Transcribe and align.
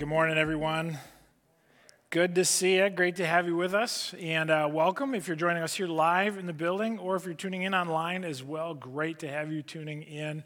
Good 0.00 0.08
morning, 0.08 0.38
everyone. 0.38 0.96
Good 2.08 2.34
to 2.36 2.44
see 2.46 2.76
you. 2.76 2.88
Great 2.88 3.16
to 3.16 3.26
have 3.26 3.46
you 3.46 3.54
with 3.54 3.74
us. 3.74 4.14
And 4.18 4.50
uh, 4.50 4.66
welcome 4.72 5.14
if 5.14 5.28
you're 5.28 5.36
joining 5.36 5.62
us 5.62 5.74
here 5.74 5.88
live 5.88 6.38
in 6.38 6.46
the 6.46 6.54
building 6.54 6.98
or 6.98 7.16
if 7.16 7.26
you're 7.26 7.34
tuning 7.34 7.64
in 7.64 7.74
online 7.74 8.24
as 8.24 8.42
well. 8.42 8.72
Great 8.72 9.18
to 9.18 9.28
have 9.28 9.52
you 9.52 9.60
tuning 9.60 10.02
in 10.04 10.42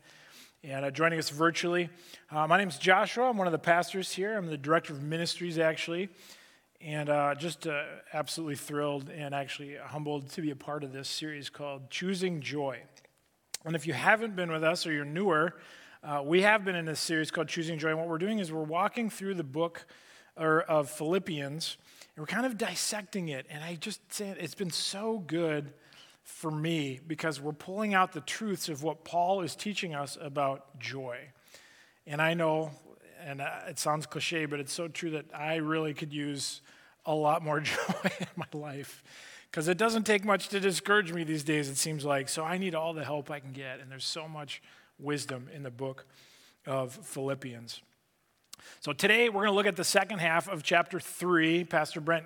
and 0.65 0.85
uh, 0.85 0.91
joining 0.91 1.21
us 1.21 1.31
virtually. 1.31 1.89
Uh, 2.33 2.49
my 2.49 2.59
name 2.59 2.67
is 2.67 2.79
Joshua. 2.79 3.31
I'm 3.31 3.37
one 3.37 3.47
of 3.47 3.53
the 3.53 3.61
pastors 3.61 4.11
here. 4.11 4.37
I'm 4.37 4.49
the 4.49 4.59
director 4.59 4.93
of 4.93 5.05
ministries, 5.05 5.57
actually. 5.57 6.09
And 6.81 7.09
uh, 7.09 7.37
just 7.37 7.69
uh, 7.69 7.85
absolutely 8.13 8.57
thrilled 8.57 9.09
and 9.09 9.37
actually 9.37 9.77
humbled 9.77 10.31
to 10.31 10.43
be 10.43 10.51
a 10.51 10.57
part 10.57 10.83
of 10.83 10.93
this 10.93 11.09
series 11.09 11.49
called 11.49 11.91
Choosing 11.91 12.41
Joy. 12.41 12.83
And 13.65 13.77
if 13.77 13.87
you 13.87 13.93
haven't 13.93 14.35
been 14.35 14.51
with 14.51 14.65
us 14.65 14.85
or 14.85 14.93
you're 14.93 15.05
newer, 15.05 15.55
uh, 16.05 16.21
we 16.23 16.43
have 16.43 16.67
been 16.67 16.77
in 16.77 16.85
this 16.85 17.01
series 17.01 17.31
called 17.31 17.49
Choosing 17.49 17.79
Joy, 17.79 17.89
and 17.89 17.99
what 17.99 18.09
we're 18.09 18.19
doing 18.19 18.39
is 18.39 18.53
we're 18.53 18.63
walking 18.63 19.09
through 19.09 19.35
the 19.35 19.45
book 19.45 19.87
or, 20.37 20.61
of 20.61 20.91
Philippians, 20.91 21.79
and 22.15 22.23
we're 22.23 22.27
kind 22.27 22.45
of 22.45 22.59
dissecting 22.59 23.29
it. 23.29 23.47
And 23.49 23.65
I 23.65 23.77
just 23.77 24.13
say 24.13 24.35
it's 24.39 24.55
been 24.55 24.71
so 24.71 25.23
good 25.27 25.73
for 26.23 26.51
me 26.51 27.01
because 27.07 27.41
we're 27.41 27.53
pulling 27.53 27.95
out 27.95 28.13
the 28.13 28.21
truths 28.21 28.69
of 28.69 28.83
what 28.83 29.05
Paul 29.05 29.41
is 29.41 29.57
teaching 29.57 29.95
us 29.95 30.19
about 30.21 30.79
joy. 30.79 31.19
And 32.07 32.21
I 32.21 32.35
know, 32.35 32.73
and 33.25 33.41
uh, 33.41 33.61
it 33.69 33.79
sounds 33.79 34.05
cliche, 34.05 34.45
but 34.45 34.61
it's 34.61 34.75
so 34.75 34.89
true 34.89 35.11
that 35.13 35.25
I 35.35 35.57
really 35.57 35.95
could 35.95 36.13
use 36.13 36.61
a 37.07 37.15
lot 37.15 37.43
more 37.43 37.61
joy 37.61 38.11
in 38.21 38.27
my 38.37 38.47
life 38.53 39.03
because 39.51 39.69
it 39.69 39.79
doesn't 39.79 40.05
take 40.05 40.23
much 40.23 40.49
to 40.49 40.61
discourage 40.61 41.15
me 41.15 41.25
these 41.25 41.45
days, 41.45 41.71
it 41.71 41.77
seems 41.79 42.05
like. 42.05 42.29
So 42.29 42.45
I 42.45 42.59
need 42.59 42.75
all 42.75 42.93
the 42.93 43.05
help 43.05 43.31
I 43.31 43.41
can 43.41 43.53
get, 43.53 43.81
and 43.81 43.91
there's 43.91 44.05
so 44.05 44.29
much 44.29 44.61
wisdom 44.99 45.49
in 45.55 45.63
the 45.63 45.71
book 45.71 46.07
of 46.67 46.93
Philippians. 46.93 47.83
So 48.81 48.93
today 48.93 49.29
we're 49.29 49.43
going 49.43 49.53
to 49.53 49.57
look 49.57 49.67
at 49.67 49.77
the 49.77 49.85
second 49.85 50.19
half 50.19 50.49
of 50.49 50.63
chapter 50.63 51.01
3. 51.01 51.65
Pastor 51.65 52.01
Brent 52.01 52.25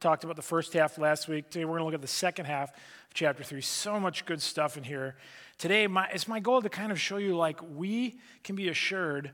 talked 0.00 0.24
about 0.24 0.36
the 0.36 0.42
first 0.42 0.72
half 0.72 0.98
last 0.98 1.28
week. 1.28 1.50
Today 1.50 1.64
we're 1.64 1.78
going 1.78 1.80
to 1.80 1.84
look 1.86 1.94
at 1.94 2.02
the 2.02 2.08
second 2.08 2.46
half 2.46 2.70
of 2.70 3.14
chapter 3.14 3.44
3. 3.44 3.60
So 3.60 4.00
much 4.00 4.26
good 4.26 4.42
stuff 4.42 4.76
in 4.76 4.84
here. 4.84 5.16
Today 5.58 5.86
my, 5.86 6.08
it's 6.12 6.26
my 6.26 6.40
goal 6.40 6.60
to 6.62 6.68
kind 6.68 6.92
of 6.92 7.00
show 7.00 7.18
you 7.18 7.36
like 7.36 7.60
we 7.74 8.18
can 8.42 8.56
be 8.56 8.68
assured 8.68 9.30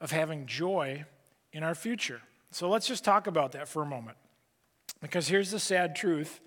of 0.00 0.10
having 0.10 0.46
joy 0.46 1.04
in 1.52 1.62
our 1.62 1.74
future. 1.74 2.20
So 2.50 2.68
let's 2.68 2.86
just 2.86 3.04
talk 3.04 3.26
about 3.26 3.52
that 3.52 3.68
for 3.68 3.82
a 3.82 3.86
moment. 3.86 4.16
Because 5.00 5.28
here's 5.28 5.50
the 5.50 5.58
sad 5.58 5.96
truth. 5.96 6.40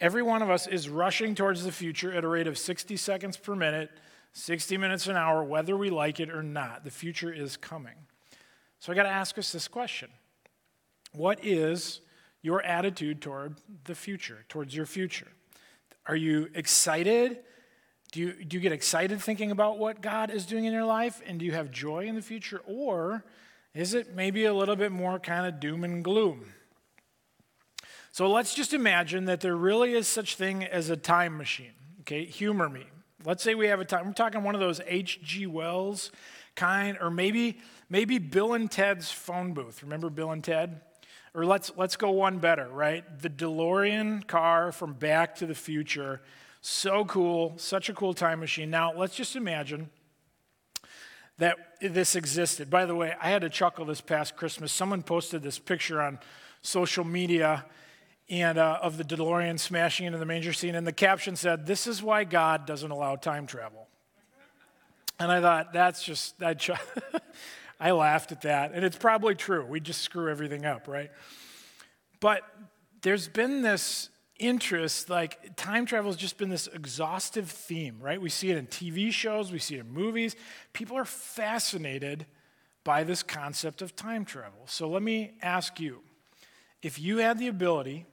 Every 0.00 0.22
one 0.22 0.42
of 0.42 0.50
us 0.50 0.66
is 0.66 0.88
rushing 0.88 1.34
towards 1.34 1.64
the 1.64 1.72
future 1.72 2.12
at 2.12 2.24
a 2.24 2.28
rate 2.28 2.46
of 2.46 2.56
60 2.56 2.96
seconds 2.96 3.36
per 3.36 3.56
minute 3.56 3.90
60 4.38 4.76
minutes 4.76 5.08
an 5.08 5.16
hour, 5.16 5.42
whether 5.42 5.76
we 5.76 5.90
like 5.90 6.20
it 6.20 6.30
or 6.30 6.42
not. 6.42 6.84
The 6.84 6.90
future 6.90 7.32
is 7.32 7.56
coming. 7.56 7.94
So 8.78 8.92
I 8.92 8.94
got 8.94 9.02
to 9.02 9.08
ask 9.08 9.36
us 9.36 9.50
this 9.50 9.66
question 9.66 10.10
What 11.12 11.44
is 11.44 12.00
your 12.40 12.62
attitude 12.62 13.20
toward 13.20 13.56
the 13.84 13.94
future, 13.94 14.44
towards 14.48 14.74
your 14.74 14.86
future? 14.86 15.28
Are 16.06 16.16
you 16.16 16.48
excited? 16.54 17.38
Do 18.12 18.20
you, 18.20 18.44
do 18.44 18.56
you 18.56 18.60
get 18.60 18.72
excited 18.72 19.20
thinking 19.20 19.50
about 19.50 19.78
what 19.78 20.00
God 20.00 20.30
is 20.30 20.46
doing 20.46 20.64
in 20.64 20.72
your 20.72 20.86
life? 20.86 21.20
And 21.26 21.38
do 21.38 21.44
you 21.44 21.52
have 21.52 21.70
joy 21.70 22.06
in 22.06 22.14
the 22.14 22.22
future? 22.22 22.62
Or 22.64 23.22
is 23.74 23.92
it 23.92 24.14
maybe 24.14 24.46
a 24.46 24.54
little 24.54 24.76
bit 24.76 24.92
more 24.92 25.18
kind 25.18 25.46
of 25.46 25.60
doom 25.60 25.84
and 25.84 26.02
gloom? 26.02 26.54
So 28.12 28.30
let's 28.30 28.54
just 28.54 28.72
imagine 28.72 29.26
that 29.26 29.42
there 29.42 29.56
really 29.56 29.92
is 29.92 30.08
such 30.08 30.36
thing 30.36 30.64
as 30.64 30.88
a 30.88 30.96
time 30.96 31.36
machine. 31.36 31.74
Okay, 32.00 32.24
humor 32.24 32.70
me. 32.70 32.86
Let's 33.28 33.42
say 33.42 33.54
we 33.54 33.66
have 33.66 33.78
a 33.78 33.84
time, 33.84 34.06
we're 34.06 34.14
talking 34.14 34.42
one 34.42 34.54
of 34.54 34.60
those 34.62 34.80
H.G. 34.86 35.48
Wells 35.48 36.10
kind, 36.56 36.96
or 36.98 37.10
maybe, 37.10 37.58
maybe 37.90 38.16
Bill 38.16 38.54
and 38.54 38.70
Ted's 38.70 39.12
phone 39.12 39.52
booth. 39.52 39.82
Remember 39.82 40.08
Bill 40.08 40.30
and 40.30 40.42
Ted? 40.42 40.80
Or 41.34 41.44
let's, 41.44 41.70
let's 41.76 41.94
go 41.94 42.10
one 42.10 42.38
better, 42.38 42.66
right? 42.70 43.04
The 43.20 43.28
DeLorean 43.28 44.26
car 44.26 44.72
from 44.72 44.94
Back 44.94 45.34
to 45.36 45.46
the 45.46 45.54
Future. 45.54 46.22
So 46.62 47.04
cool, 47.04 47.52
such 47.58 47.90
a 47.90 47.92
cool 47.92 48.14
time 48.14 48.40
machine. 48.40 48.70
Now, 48.70 48.94
let's 48.94 49.14
just 49.14 49.36
imagine 49.36 49.90
that 51.36 51.58
this 51.82 52.16
existed. 52.16 52.70
By 52.70 52.86
the 52.86 52.94
way, 52.94 53.12
I 53.20 53.28
had 53.28 53.42
to 53.42 53.50
chuckle 53.50 53.84
this 53.84 54.00
past 54.00 54.36
Christmas. 54.36 54.72
Someone 54.72 55.02
posted 55.02 55.42
this 55.42 55.58
picture 55.58 56.00
on 56.00 56.18
social 56.62 57.04
media 57.04 57.66
and 58.30 58.58
uh, 58.58 58.78
of 58.82 58.98
the 58.98 59.04
DeLorean 59.04 59.58
smashing 59.58 60.06
into 60.06 60.18
the 60.18 60.26
manger 60.26 60.52
scene, 60.52 60.74
and 60.74 60.86
the 60.86 60.92
caption 60.92 61.36
said, 61.36 61.66
"This 61.66 61.86
is 61.86 62.02
why 62.02 62.24
God 62.24 62.66
doesn't 62.66 62.90
allow 62.90 63.16
time 63.16 63.46
travel." 63.46 63.88
And 65.20 65.32
I 65.32 65.40
thought, 65.40 65.72
that's 65.72 66.02
just 66.02 66.40
I, 66.42 66.54
ch- 66.54 66.70
I 67.80 67.90
laughed 67.90 68.30
at 68.32 68.42
that, 68.42 68.72
and 68.72 68.84
it's 68.84 68.96
probably 68.96 69.34
true. 69.34 69.64
We 69.64 69.80
just 69.80 70.02
screw 70.02 70.30
everything 70.30 70.64
up, 70.64 70.86
right? 70.86 71.10
But 72.20 72.42
there's 73.02 73.28
been 73.28 73.62
this 73.62 74.10
interest, 74.38 75.10
like 75.10 75.56
time 75.56 75.86
travel 75.86 76.10
has 76.10 76.16
just 76.16 76.38
been 76.38 76.48
this 76.48 76.68
exhaustive 76.68 77.50
theme, 77.50 77.98
right? 78.00 78.20
We 78.20 78.30
see 78.30 78.50
it 78.50 78.56
in 78.56 78.66
TV 78.66 79.12
shows, 79.12 79.50
we 79.50 79.58
see 79.58 79.76
it 79.76 79.80
in 79.80 79.90
movies. 79.90 80.36
People 80.72 80.96
are 80.96 81.04
fascinated 81.04 82.26
by 82.84 83.04
this 83.04 83.22
concept 83.22 83.82
of 83.82 83.96
time 83.96 84.24
travel. 84.24 84.62
So 84.66 84.88
let 84.88 85.02
me 85.02 85.32
ask 85.42 85.80
you 85.80 86.00
if 86.82 86.98
you 86.98 87.18
had 87.18 87.38
the 87.38 87.48
ability 87.48 88.06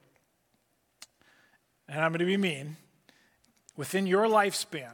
and 1.88 2.02
I'm 2.02 2.12
going 2.12 2.20
to 2.20 2.26
be 2.26 2.38
mean, 2.38 2.78
within 3.76 4.08
your 4.08 4.26
lifespan, 4.26 4.94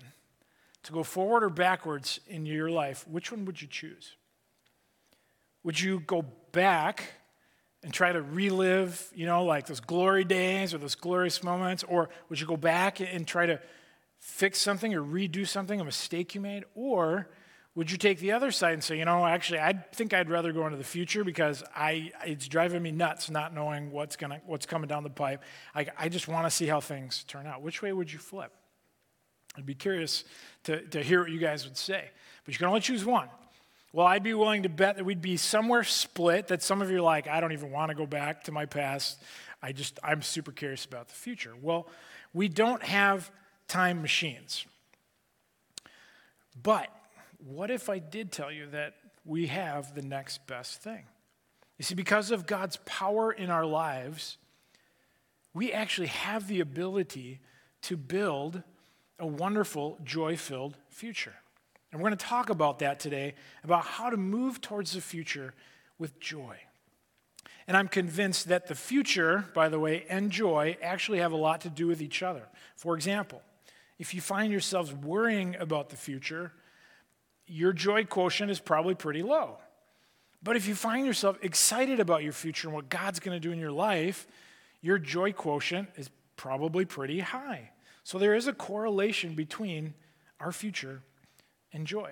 to 0.83 0.91
go 0.91 1.03
forward 1.03 1.43
or 1.43 1.49
backwards 1.49 2.19
in 2.27 2.45
your 2.45 2.69
life, 2.69 3.07
which 3.07 3.31
one 3.31 3.45
would 3.45 3.61
you 3.61 3.67
choose? 3.67 4.15
Would 5.63 5.79
you 5.79 5.99
go 5.99 6.23
back 6.51 7.13
and 7.83 7.93
try 7.93 8.11
to 8.11 8.21
relive, 8.21 9.09
you 9.13 9.25
know, 9.25 9.43
like 9.43 9.67
those 9.67 9.79
glory 9.79 10.23
days 10.23 10.73
or 10.73 10.79
those 10.79 10.95
glorious 10.95 11.43
moments? 11.43 11.83
Or 11.83 12.09
would 12.29 12.39
you 12.39 12.47
go 12.47 12.57
back 12.57 12.99
and 12.99 13.27
try 13.27 13.45
to 13.45 13.59
fix 14.19 14.59
something 14.59 14.93
or 14.93 15.01
redo 15.01 15.47
something, 15.47 15.79
a 15.79 15.83
mistake 15.83 16.35
you 16.35 16.41
made? 16.41 16.65
Or 16.73 17.29
would 17.73 17.89
you 17.89 17.97
take 17.97 18.19
the 18.19 18.33
other 18.33 18.51
side 18.51 18.73
and 18.73 18.83
say, 18.83 18.97
you 18.97 19.05
know, 19.05 19.25
actually, 19.25 19.59
I 19.59 19.73
think 19.93 20.13
I'd 20.13 20.29
rather 20.29 20.51
go 20.51 20.65
into 20.65 20.77
the 20.77 20.83
future 20.83 21.23
because 21.23 21.63
I, 21.73 22.11
it's 22.25 22.47
driving 22.47 22.83
me 22.83 22.91
nuts 22.91 23.29
not 23.29 23.53
knowing 23.53 23.91
what's, 23.91 24.17
gonna, 24.17 24.41
what's 24.45 24.65
coming 24.65 24.89
down 24.89 25.03
the 25.03 25.09
pipe. 25.09 25.41
I, 25.73 25.87
I 25.97 26.09
just 26.09 26.27
want 26.27 26.45
to 26.45 26.51
see 26.51 26.65
how 26.65 26.81
things 26.81 27.23
turn 27.23 27.47
out. 27.47 27.61
Which 27.61 27.81
way 27.81 27.93
would 27.93 28.11
you 28.11 28.19
flip? 28.19 28.51
I'd 29.57 29.65
be 29.65 29.73
curious 29.73 30.25
to, 30.63 30.81
to 30.87 31.01
hear 31.01 31.21
what 31.21 31.31
you 31.31 31.39
guys 31.39 31.63
would 31.65 31.77
say. 31.77 32.09
But 32.43 32.53
you 32.53 32.57
can 32.57 32.67
only 32.67 32.81
choose 32.81 33.05
one. 33.05 33.29
Well, 33.93 34.07
I'd 34.07 34.23
be 34.23 34.33
willing 34.33 34.63
to 34.63 34.69
bet 34.69 34.97
that 34.97 35.03
we'd 35.03 35.21
be 35.21 35.37
somewhere 35.37 35.83
split, 35.83 36.47
that 36.47 36.61
some 36.61 36.81
of 36.81 36.89
you 36.89 36.97
are 36.97 37.01
like, 37.01 37.27
I 37.27 37.39
don't 37.41 37.51
even 37.51 37.71
want 37.71 37.89
to 37.89 37.95
go 37.95 38.05
back 38.05 38.45
to 38.45 38.51
my 38.51 38.65
past. 38.65 39.21
I 39.61 39.71
just, 39.71 39.99
I'm 40.03 40.21
super 40.21 40.51
curious 40.51 40.85
about 40.85 41.07
the 41.07 41.13
future. 41.13 41.53
Well, 41.61 41.87
we 42.33 42.47
don't 42.47 42.83
have 42.83 43.31
time 43.67 44.01
machines. 44.01 44.65
But 46.61 46.89
what 47.45 47.71
if 47.71 47.89
I 47.89 47.99
did 47.99 48.31
tell 48.31 48.51
you 48.51 48.67
that 48.67 48.95
we 49.25 49.47
have 49.47 49.95
the 49.95 50.01
next 50.01 50.45
best 50.47 50.81
thing? 50.81 51.03
You 51.77 51.83
see, 51.83 51.95
because 51.95 52.31
of 52.31 52.45
God's 52.45 52.77
power 52.85 53.31
in 53.31 53.49
our 53.49 53.65
lives, 53.65 54.37
we 55.53 55.71
actually 55.71 56.07
have 56.07 56.47
the 56.47 56.59
ability 56.59 57.39
to 57.83 57.97
build 57.97 58.61
a 59.19 59.25
wonderful, 59.25 59.97
joy 60.03 60.37
filled 60.37 60.77
future. 60.89 61.33
And 61.91 61.99
we're 61.99 62.09
going 62.09 62.17
to 62.17 62.25
talk 62.25 62.49
about 62.49 62.79
that 62.79 62.99
today, 62.99 63.35
about 63.63 63.85
how 63.85 64.09
to 64.09 64.17
move 64.17 64.61
towards 64.61 64.93
the 64.93 65.01
future 65.01 65.53
with 65.97 66.19
joy. 66.19 66.57
And 67.67 67.77
I'm 67.77 67.87
convinced 67.87 68.47
that 68.47 68.67
the 68.67 68.75
future, 68.75 69.45
by 69.53 69.69
the 69.69 69.79
way, 69.79 70.05
and 70.09 70.31
joy 70.31 70.77
actually 70.81 71.19
have 71.19 71.31
a 71.31 71.37
lot 71.37 71.61
to 71.61 71.69
do 71.69 71.87
with 71.87 72.01
each 72.01 72.23
other. 72.23 72.43
For 72.75 72.95
example, 72.95 73.41
if 73.99 74.13
you 74.13 74.21
find 74.21 74.51
yourselves 74.51 74.93
worrying 74.93 75.55
about 75.59 75.89
the 75.89 75.97
future, 75.97 76.53
your 77.51 77.73
joy 77.73 78.05
quotient 78.05 78.49
is 78.49 78.59
probably 78.59 78.95
pretty 78.95 79.21
low. 79.21 79.57
But 80.41 80.55
if 80.55 80.67
you 80.67 80.73
find 80.73 81.05
yourself 81.05 81.37
excited 81.41 81.99
about 81.99 82.23
your 82.23 82.31
future 82.31 82.67
and 82.67 82.73
what 82.73 82.89
God's 82.89 83.19
going 83.19 83.35
to 83.35 83.39
do 83.39 83.51
in 83.51 83.59
your 83.59 83.71
life, 83.71 84.25
your 84.81 84.97
joy 84.97 85.33
quotient 85.33 85.89
is 85.97 86.09
probably 86.37 86.85
pretty 86.85 87.19
high. 87.19 87.71
So 88.03 88.17
there 88.17 88.33
is 88.33 88.47
a 88.47 88.53
correlation 88.53 89.35
between 89.35 89.93
our 90.39 90.51
future 90.51 91.03
and 91.73 91.85
joy. 91.85 92.11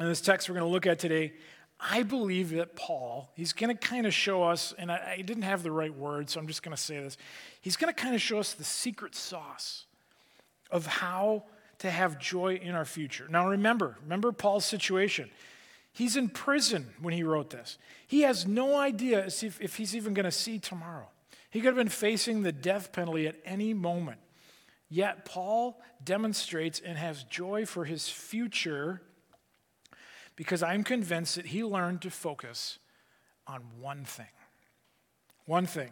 In 0.00 0.06
this 0.08 0.20
text 0.20 0.48
we're 0.48 0.54
going 0.54 0.66
to 0.66 0.72
look 0.72 0.86
at 0.86 0.98
today, 0.98 1.34
I 1.78 2.02
believe 2.02 2.50
that 2.50 2.74
Paul, 2.74 3.30
he's 3.34 3.52
going 3.52 3.76
to 3.76 3.86
kind 3.86 4.06
of 4.06 4.12
show 4.12 4.42
us, 4.42 4.74
and 4.78 4.90
I, 4.90 5.16
I 5.18 5.22
didn't 5.22 5.44
have 5.44 5.62
the 5.62 5.70
right 5.70 5.94
word, 5.94 6.28
so 6.28 6.40
I'm 6.40 6.48
just 6.48 6.62
going 6.62 6.74
to 6.74 6.82
say 6.82 6.98
this. 6.98 7.16
He's 7.60 7.76
going 7.76 7.92
to 7.92 8.00
kind 8.00 8.14
of 8.14 8.22
show 8.22 8.38
us 8.38 8.54
the 8.54 8.64
secret 8.64 9.14
sauce 9.14 9.84
of 10.70 10.86
how 10.86 11.44
to 11.78 11.90
have 11.90 12.18
joy 12.18 12.56
in 12.56 12.74
our 12.74 12.84
future. 12.84 13.26
Now, 13.30 13.48
remember, 13.48 13.96
remember 14.02 14.32
Paul's 14.32 14.64
situation. 14.64 15.30
He's 15.92 16.16
in 16.16 16.28
prison 16.28 16.90
when 17.00 17.14
he 17.14 17.22
wrote 17.22 17.50
this. 17.50 17.78
He 18.06 18.22
has 18.22 18.46
no 18.46 18.76
idea 18.76 19.26
if, 19.26 19.60
if 19.60 19.76
he's 19.76 19.94
even 19.96 20.14
going 20.14 20.24
to 20.24 20.30
see 20.30 20.58
tomorrow. 20.58 21.08
He 21.50 21.60
could 21.60 21.68
have 21.68 21.76
been 21.76 21.88
facing 21.88 22.42
the 22.42 22.52
death 22.52 22.92
penalty 22.92 23.26
at 23.26 23.36
any 23.44 23.74
moment. 23.74 24.18
Yet, 24.90 25.24
Paul 25.24 25.80
demonstrates 26.02 26.80
and 26.80 26.96
has 26.96 27.24
joy 27.24 27.66
for 27.66 27.84
his 27.84 28.08
future 28.08 29.02
because 30.36 30.62
I'm 30.62 30.84
convinced 30.84 31.36
that 31.36 31.46
he 31.46 31.64
learned 31.64 32.02
to 32.02 32.10
focus 32.10 32.78
on 33.46 33.62
one 33.80 34.04
thing. 34.04 34.26
One 35.46 35.66
thing. 35.66 35.90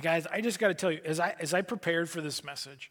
guys, 0.00 0.26
I 0.26 0.40
just 0.40 0.58
got 0.58 0.68
to 0.68 0.74
tell 0.74 0.90
you, 0.90 1.00
as 1.04 1.20
I, 1.20 1.34
as 1.38 1.54
I 1.54 1.62
prepared 1.62 2.10
for 2.10 2.20
this 2.20 2.42
message, 2.42 2.90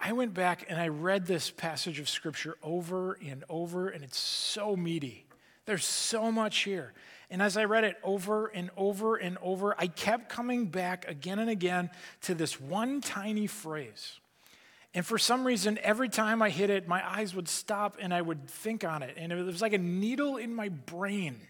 I 0.00 0.12
went 0.12 0.32
back 0.32 0.64
and 0.68 0.80
I 0.80 0.88
read 0.88 1.26
this 1.26 1.50
passage 1.50 2.00
of 2.00 2.08
Scripture 2.08 2.56
over 2.62 3.18
and 3.24 3.44
over, 3.50 3.88
and 3.88 4.02
it's 4.02 4.18
so 4.18 4.74
meaty. 4.74 5.26
There's 5.66 5.84
so 5.84 6.32
much 6.32 6.60
here. 6.60 6.94
And 7.28 7.42
as 7.42 7.56
I 7.56 7.64
read 7.64 7.84
it 7.84 7.96
over 8.02 8.46
and 8.46 8.70
over 8.76 9.16
and 9.16 9.36
over, 9.42 9.74
I 9.78 9.86
kept 9.86 10.30
coming 10.30 10.66
back 10.66 11.06
again 11.06 11.38
and 11.38 11.50
again 11.50 11.90
to 12.22 12.34
this 12.34 12.58
one 12.58 13.02
tiny 13.02 13.46
phrase. 13.46 14.18
And 14.94 15.06
for 15.06 15.18
some 15.18 15.46
reason, 15.46 15.78
every 15.82 16.08
time 16.08 16.42
I 16.42 16.50
hit 16.50 16.70
it, 16.70 16.88
my 16.88 17.08
eyes 17.08 17.34
would 17.34 17.46
stop 17.46 17.96
and 18.00 18.12
I 18.12 18.22
would 18.22 18.48
think 18.48 18.84
on 18.84 19.02
it. 19.02 19.14
And 19.16 19.30
it 19.30 19.44
was 19.44 19.62
like 19.62 19.74
a 19.74 19.78
needle 19.78 20.38
in 20.38 20.52
my 20.54 20.70
brain. 20.70 21.40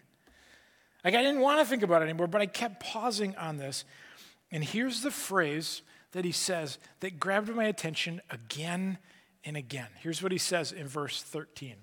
Like 1.03 1.15
I 1.15 1.23
didn't 1.23 1.39
want 1.39 1.59
to 1.59 1.65
think 1.65 1.81
about 1.81 2.03
it 2.03 2.05
anymore, 2.05 2.27
but 2.27 2.41
I 2.41 2.45
kept 2.45 2.83
pausing 2.83 3.35
on 3.37 3.57
this. 3.57 3.85
And 4.51 4.63
here's 4.63 5.01
the 5.01 5.09
phrase 5.09 5.81
that 6.11 6.25
he 6.25 6.31
says 6.31 6.77
that 6.99 7.19
grabbed 7.19 7.53
my 7.53 7.65
attention 7.65 8.21
again 8.29 8.97
and 9.43 9.57
again. 9.57 9.87
Here's 9.99 10.21
what 10.21 10.31
he 10.31 10.37
says 10.37 10.71
in 10.71 10.87
verse 10.87 11.21
13 11.21 11.75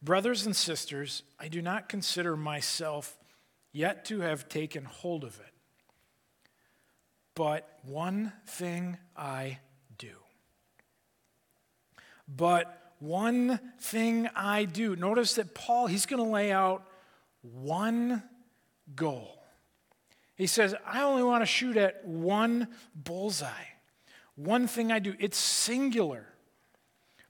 Brothers 0.00 0.46
and 0.46 0.54
sisters, 0.54 1.24
I 1.40 1.48
do 1.48 1.60
not 1.60 1.88
consider 1.88 2.36
myself 2.36 3.18
yet 3.72 4.04
to 4.06 4.20
have 4.20 4.48
taken 4.48 4.84
hold 4.84 5.24
of 5.24 5.40
it. 5.40 5.52
But 7.34 7.68
one 7.84 8.32
thing 8.46 8.96
I 9.16 9.58
do. 9.96 10.10
But 12.28 12.92
one 13.00 13.60
thing 13.80 14.28
I 14.34 14.64
do. 14.64 14.96
Notice 14.96 15.34
that 15.34 15.54
Paul, 15.54 15.86
he's 15.86 16.06
going 16.06 16.22
to 16.22 16.28
lay 16.28 16.52
out 16.52 16.84
one 17.42 18.22
goal. 18.94 19.37
He 20.38 20.46
says, 20.46 20.74
I 20.86 21.02
only 21.02 21.24
want 21.24 21.42
to 21.42 21.46
shoot 21.46 21.76
at 21.76 22.06
one 22.06 22.68
bullseye. 22.94 23.48
One 24.36 24.68
thing 24.68 24.92
I 24.92 25.00
do. 25.00 25.14
It's 25.18 25.36
singular. 25.36 26.24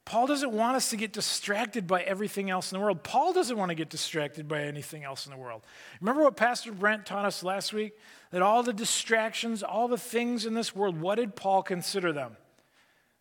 Paul 0.05 0.27
doesn't 0.27 0.53
want 0.53 0.77
us 0.77 0.91
to 0.91 0.97
get 0.97 1.13
distracted 1.13 1.87
by 1.87 2.03
everything 2.03 2.51
else 2.51 2.71
in 2.71 2.79
the 2.79 2.85
world. 2.85 3.03
Paul 3.03 3.33
doesn't 3.33 3.57
want 3.57 3.71
to 3.71 3.75
get 3.75 3.89
distracted 3.89 4.47
by 4.47 4.63
anything 4.63 5.05
else 5.05 5.27
in 5.27 5.33
the 5.33 5.39
world. 5.39 5.63
Remember 6.01 6.23
what 6.23 6.37
Pastor 6.37 6.71
Brent 6.71 7.07
taught 7.07 7.25
us 7.25 7.43
last 7.43 7.73
week? 7.73 7.93
That 8.31 8.43
all 8.43 8.63
the 8.63 8.75
distractions, 8.75 9.63
all 9.63 9.89
the 9.89 9.99
things 9.99 10.45
in 10.45 10.53
this 10.53 10.77
world, 10.77 11.01
what 11.01 11.15
did 11.17 11.35
Paul 11.35 11.63
consider 11.63 12.13
them? 12.13 12.37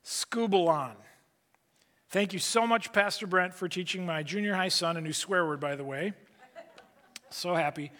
Skubalon. 0.03 0.95
Thank 2.09 2.33
you 2.33 2.39
so 2.39 2.67
much, 2.67 2.91
Pastor 2.91 3.27
Brent, 3.27 3.53
for 3.53 3.69
teaching 3.69 4.05
my 4.05 4.23
junior 4.23 4.53
high 4.53 4.69
son 4.69 4.97
a 4.97 5.01
new 5.01 5.13
swear 5.13 5.45
word, 5.45 5.59
by 5.61 5.75
the 5.75 5.83
way. 5.83 6.13
So 7.29 7.53
happy. 7.53 7.91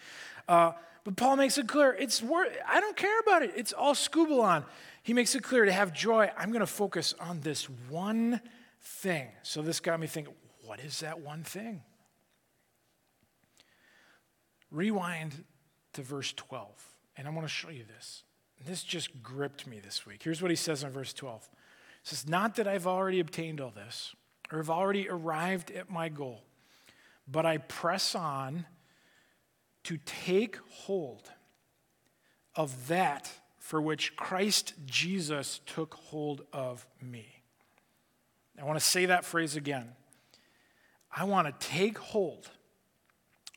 Uh, 0.46 0.72
but 1.08 1.16
Paul 1.16 1.36
makes 1.36 1.56
it 1.56 1.66
clear 1.66 1.96
it's 1.98 2.22
worth, 2.22 2.54
I 2.68 2.80
don't 2.80 2.94
care 2.94 3.18
about 3.20 3.42
it. 3.42 3.54
It's 3.56 3.72
all 3.72 3.94
skubalon. 3.94 4.66
He 5.02 5.14
makes 5.14 5.34
it 5.34 5.42
clear 5.42 5.64
to 5.64 5.72
have 5.72 5.94
joy, 5.94 6.30
I'm 6.36 6.50
going 6.50 6.60
to 6.60 6.66
focus 6.66 7.14
on 7.18 7.40
this 7.40 7.64
one 7.88 8.42
thing. 8.82 9.28
So 9.42 9.62
this 9.62 9.80
got 9.80 9.98
me 10.00 10.06
thinking, 10.06 10.34
what 10.66 10.80
is 10.80 11.00
that 11.00 11.20
one 11.20 11.44
thing? 11.44 11.80
Rewind 14.70 15.46
to 15.94 16.02
verse 16.02 16.34
12, 16.36 16.68
and 17.16 17.26
I 17.26 17.30
want 17.30 17.46
to 17.46 17.48
show 17.48 17.70
you 17.70 17.84
this. 17.84 18.24
This 18.66 18.82
just 18.82 19.22
gripped 19.22 19.66
me 19.66 19.80
this 19.80 20.04
week. 20.04 20.22
Here's 20.22 20.42
what 20.42 20.50
he 20.50 20.56
says 20.56 20.82
in 20.82 20.90
verse 20.90 21.14
12. 21.14 21.48
He 21.50 21.58
says, 22.02 22.28
Not 22.28 22.56
that 22.56 22.68
I've 22.68 22.86
already 22.86 23.20
obtained 23.20 23.62
all 23.62 23.72
this 23.74 24.14
or 24.52 24.58
have 24.58 24.68
already 24.68 25.08
arrived 25.08 25.70
at 25.70 25.88
my 25.88 26.10
goal, 26.10 26.44
but 27.26 27.46
I 27.46 27.56
press 27.56 28.14
on 28.14 28.66
to 29.88 29.96
take 30.04 30.58
hold 30.68 31.30
of 32.54 32.88
that 32.88 33.32
for 33.56 33.80
which 33.80 34.16
Christ 34.16 34.74
Jesus 34.84 35.62
took 35.64 35.94
hold 35.94 36.42
of 36.52 36.86
me. 37.00 37.40
I 38.60 38.66
want 38.66 38.78
to 38.78 38.84
say 38.84 39.06
that 39.06 39.24
phrase 39.24 39.56
again. 39.56 39.92
I 41.10 41.24
want 41.24 41.48
to 41.48 41.66
take 41.66 41.96
hold 41.96 42.50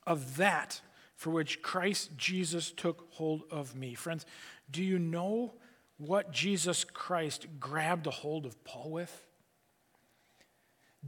of 0.07 0.38
that 0.38 0.80
for 1.18 1.31
which 1.31 1.62
Christ 1.62 2.12
Jesus 2.16 2.72
took 2.72 3.07
hold 3.10 3.42
of 3.51 3.75
me. 3.75 3.94
Friends, 3.94 4.25
do 4.72 4.81
you 4.81 5.00
know 5.00 5.56
what 5.98 6.31
Jesus 6.31 6.86
Christ 6.86 7.45
grabbed 7.60 8.07
a 8.07 8.12
hold 8.12 8.45
of 8.45 8.63
Paul 8.63 8.89
with? 8.92 9.28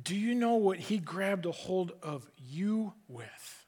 Do 0.01 0.17
you 0.17 0.35
know 0.35 0.55
what 0.55 0.79
he 0.79 0.97
grabbed 0.97 1.45
a 1.45 1.53
hold 1.53 1.93
of 2.01 2.29
you 2.37 2.91
with? 3.07 3.62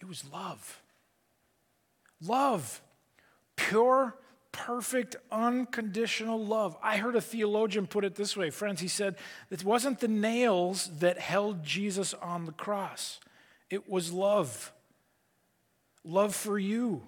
It 0.00 0.08
was 0.08 0.24
love. 0.32 0.82
Love. 2.20 2.82
Pure, 3.56 4.16
perfect, 4.52 5.16
unconditional 5.30 6.44
love. 6.44 6.76
I 6.82 6.96
heard 6.96 7.16
a 7.16 7.20
theologian 7.20 7.86
put 7.86 8.04
it 8.04 8.14
this 8.14 8.36
way, 8.36 8.50
friends. 8.50 8.80
He 8.80 8.88
said, 8.88 9.16
It 9.50 9.64
wasn't 9.64 10.00
the 10.00 10.08
nails 10.08 10.90
that 10.98 11.18
held 11.18 11.62
Jesus 11.62 12.14
on 12.14 12.46
the 12.46 12.52
cross, 12.52 13.20
it 13.68 13.88
was 13.88 14.12
love. 14.12 14.72
Love 16.02 16.34
for 16.34 16.58
you. 16.58 17.02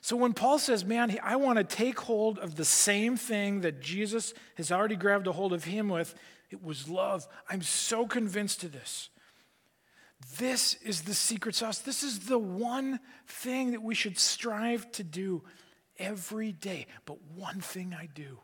So 0.00 0.16
when 0.16 0.32
Paul 0.32 0.58
says, 0.58 0.84
Man, 0.84 1.16
I 1.22 1.36
want 1.36 1.58
to 1.58 1.64
take 1.64 2.00
hold 2.00 2.38
of 2.38 2.56
the 2.56 2.64
same 2.64 3.16
thing 3.16 3.60
that 3.60 3.80
Jesus 3.80 4.32
has 4.56 4.72
already 4.72 4.96
grabbed 4.96 5.26
a 5.26 5.32
hold 5.32 5.52
of 5.52 5.64
him 5.64 5.88
with, 5.88 6.14
it 6.50 6.62
was 6.62 6.88
love. 6.88 7.28
I'm 7.48 7.62
so 7.62 8.06
convinced 8.06 8.64
of 8.64 8.72
this. 8.72 9.10
This 10.38 10.74
is 10.82 11.02
the 11.02 11.14
secret 11.14 11.54
sauce. 11.54 11.78
This 11.78 12.02
is 12.02 12.20
the 12.20 12.38
one 12.38 13.00
thing 13.26 13.72
that 13.72 13.82
we 13.82 13.94
should 13.94 14.18
strive 14.18 14.90
to 14.92 15.04
do 15.04 15.42
every 15.98 16.52
day. 16.52 16.86
But 17.06 17.18
one 17.34 17.60
thing 17.60 17.94
I 17.98 18.06
do. 18.06 18.38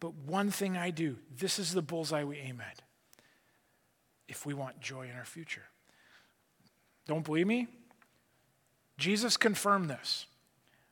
But 0.00 0.14
one 0.14 0.50
thing 0.50 0.76
I 0.76 0.90
do. 0.90 1.16
This 1.36 1.58
is 1.58 1.72
the 1.72 1.82
bullseye 1.82 2.24
we 2.24 2.38
aim 2.38 2.60
at 2.60 2.82
if 4.28 4.46
we 4.46 4.54
want 4.54 4.80
joy 4.80 5.08
in 5.08 5.16
our 5.16 5.24
future. 5.24 5.64
Don't 7.06 7.24
believe 7.24 7.46
me? 7.46 7.68
Jesus 8.96 9.36
confirmed 9.36 9.90
this. 9.90 10.26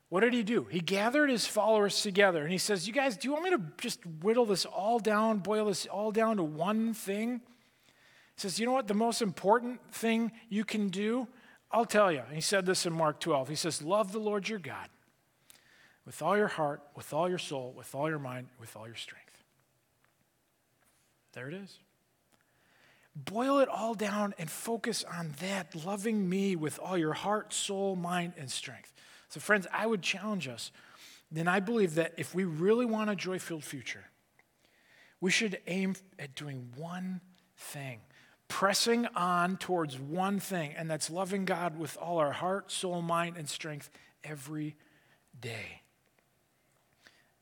What 0.09 0.21
did 0.21 0.35
he 0.35 0.43
do? 0.43 0.65
He 0.65 0.81
gathered 0.81 1.31
his 1.31 1.47
followers 1.47 2.03
together 2.03 2.43
and 2.43 2.53
he 2.53 2.59
says, 2.59 2.87
You 2.87 2.93
guys, 2.93 3.17
do 3.17 3.29
you 3.29 3.33
want 3.33 3.45
me 3.45 3.51
to 3.51 3.63
just 3.81 4.05
whittle 4.23 4.45
this 4.45 4.67
all 4.67 4.99
down, 4.99 5.39
boil 5.39 5.67
this 5.67 5.87
all 5.87 6.13
down 6.13 6.37
to 6.37 6.43
one 6.43 6.93
thing? 6.93 7.41
He 8.37 8.41
says, 8.43 8.59
You 8.59 8.67
know 8.67 8.73
what? 8.73 8.89
The 8.89 8.95
most 8.95 9.23
important 9.23 9.81
thing 9.93 10.33
you 10.49 10.65
can 10.65 10.89
do, 10.89 11.29
I'll 11.71 11.85
tell 11.85 12.13
you. 12.13 12.23
He 12.33 12.41
said 12.41 12.67
this 12.67 12.87
in 12.87 12.93
Mark 12.93 13.21
12. 13.21 13.49
He 13.49 13.55
says, 13.55 13.83
Love 13.83 14.13
the 14.13 14.19
Lord 14.19 14.49
your 14.49 14.59
God 14.59 14.89
with 16.05 16.21
all 16.23 16.37
your 16.37 16.49
heart, 16.49 16.83
with 16.97 17.13
all 17.13 17.29
your 17.29 17.39
soul, 17.39 17.73
with 17.77 17.95
all 17.95 18.09
your 18.09 18.19
mind, 18.19 18.49
with 18.59 18.77
all 18.77 18.87
your 18.87 18.97
strength. 18.97 19.43
There 21.33 21.49
it 21.49 21.55
is. 21.55 21.79
Boil 23.15 23.59
it 23.59 23.69
all 23.69 23.95
down 23.95 24.35
and 24.39 24.51
focus 24.51 25.05
on 25.05 25.35
that, 25.41 25.75
loving 25.85 26.29
me 26.29 26.57
with 26.57 26.79
all 26.79 26.97
your 26.97 27.13
heart, 27.13 27.53
soul, 27.53 27.95
mind, 27.95 28.33
and 28.39 28.51
strength. 28.51 28.93
So, 29.29 29.39
friends, 29.39 29.67
I 29.73 29.87
would 29.87 30.03
challenge 30.03 30.49
us. 30.49 30.73
Then 31.31 31.49
I 31.49 31.61
believe 31.61 31.95
that 31.95 32.15
if 32.17 32.35
we 32.35 32.45
really 32.45 32.85
want 32.85 33.11
a 33.11 33.17
joy 33.17 33.39
filled 33.39 33.65
future, 33.65 34.05
we 35.21 35.31
should 35.31 35.59
aim 35.67 35.95
at 36.19 36.35
doing 36.35 36.71
one 36.77 37.21
thing 37.57 38.01
pressing 38.53 39.07
on 39.17 39.57
towards 39.57 39.99
one 39.99 40.39
thing, 40.39 40.75
and 40.77 40.91
that's 40.91 41.09
loving 41.09 41.47
God 41.47 41.79
with 41.79 41.97
all 41.97 42.19
our 42.19 42.33
heart, 42.33 42.71
soul, 42.71 43.01
mind, 43.01 43.39
and 43.39 43.49
strength 43.49 43.89
every 44.23 44.77
day. 45.41 45.81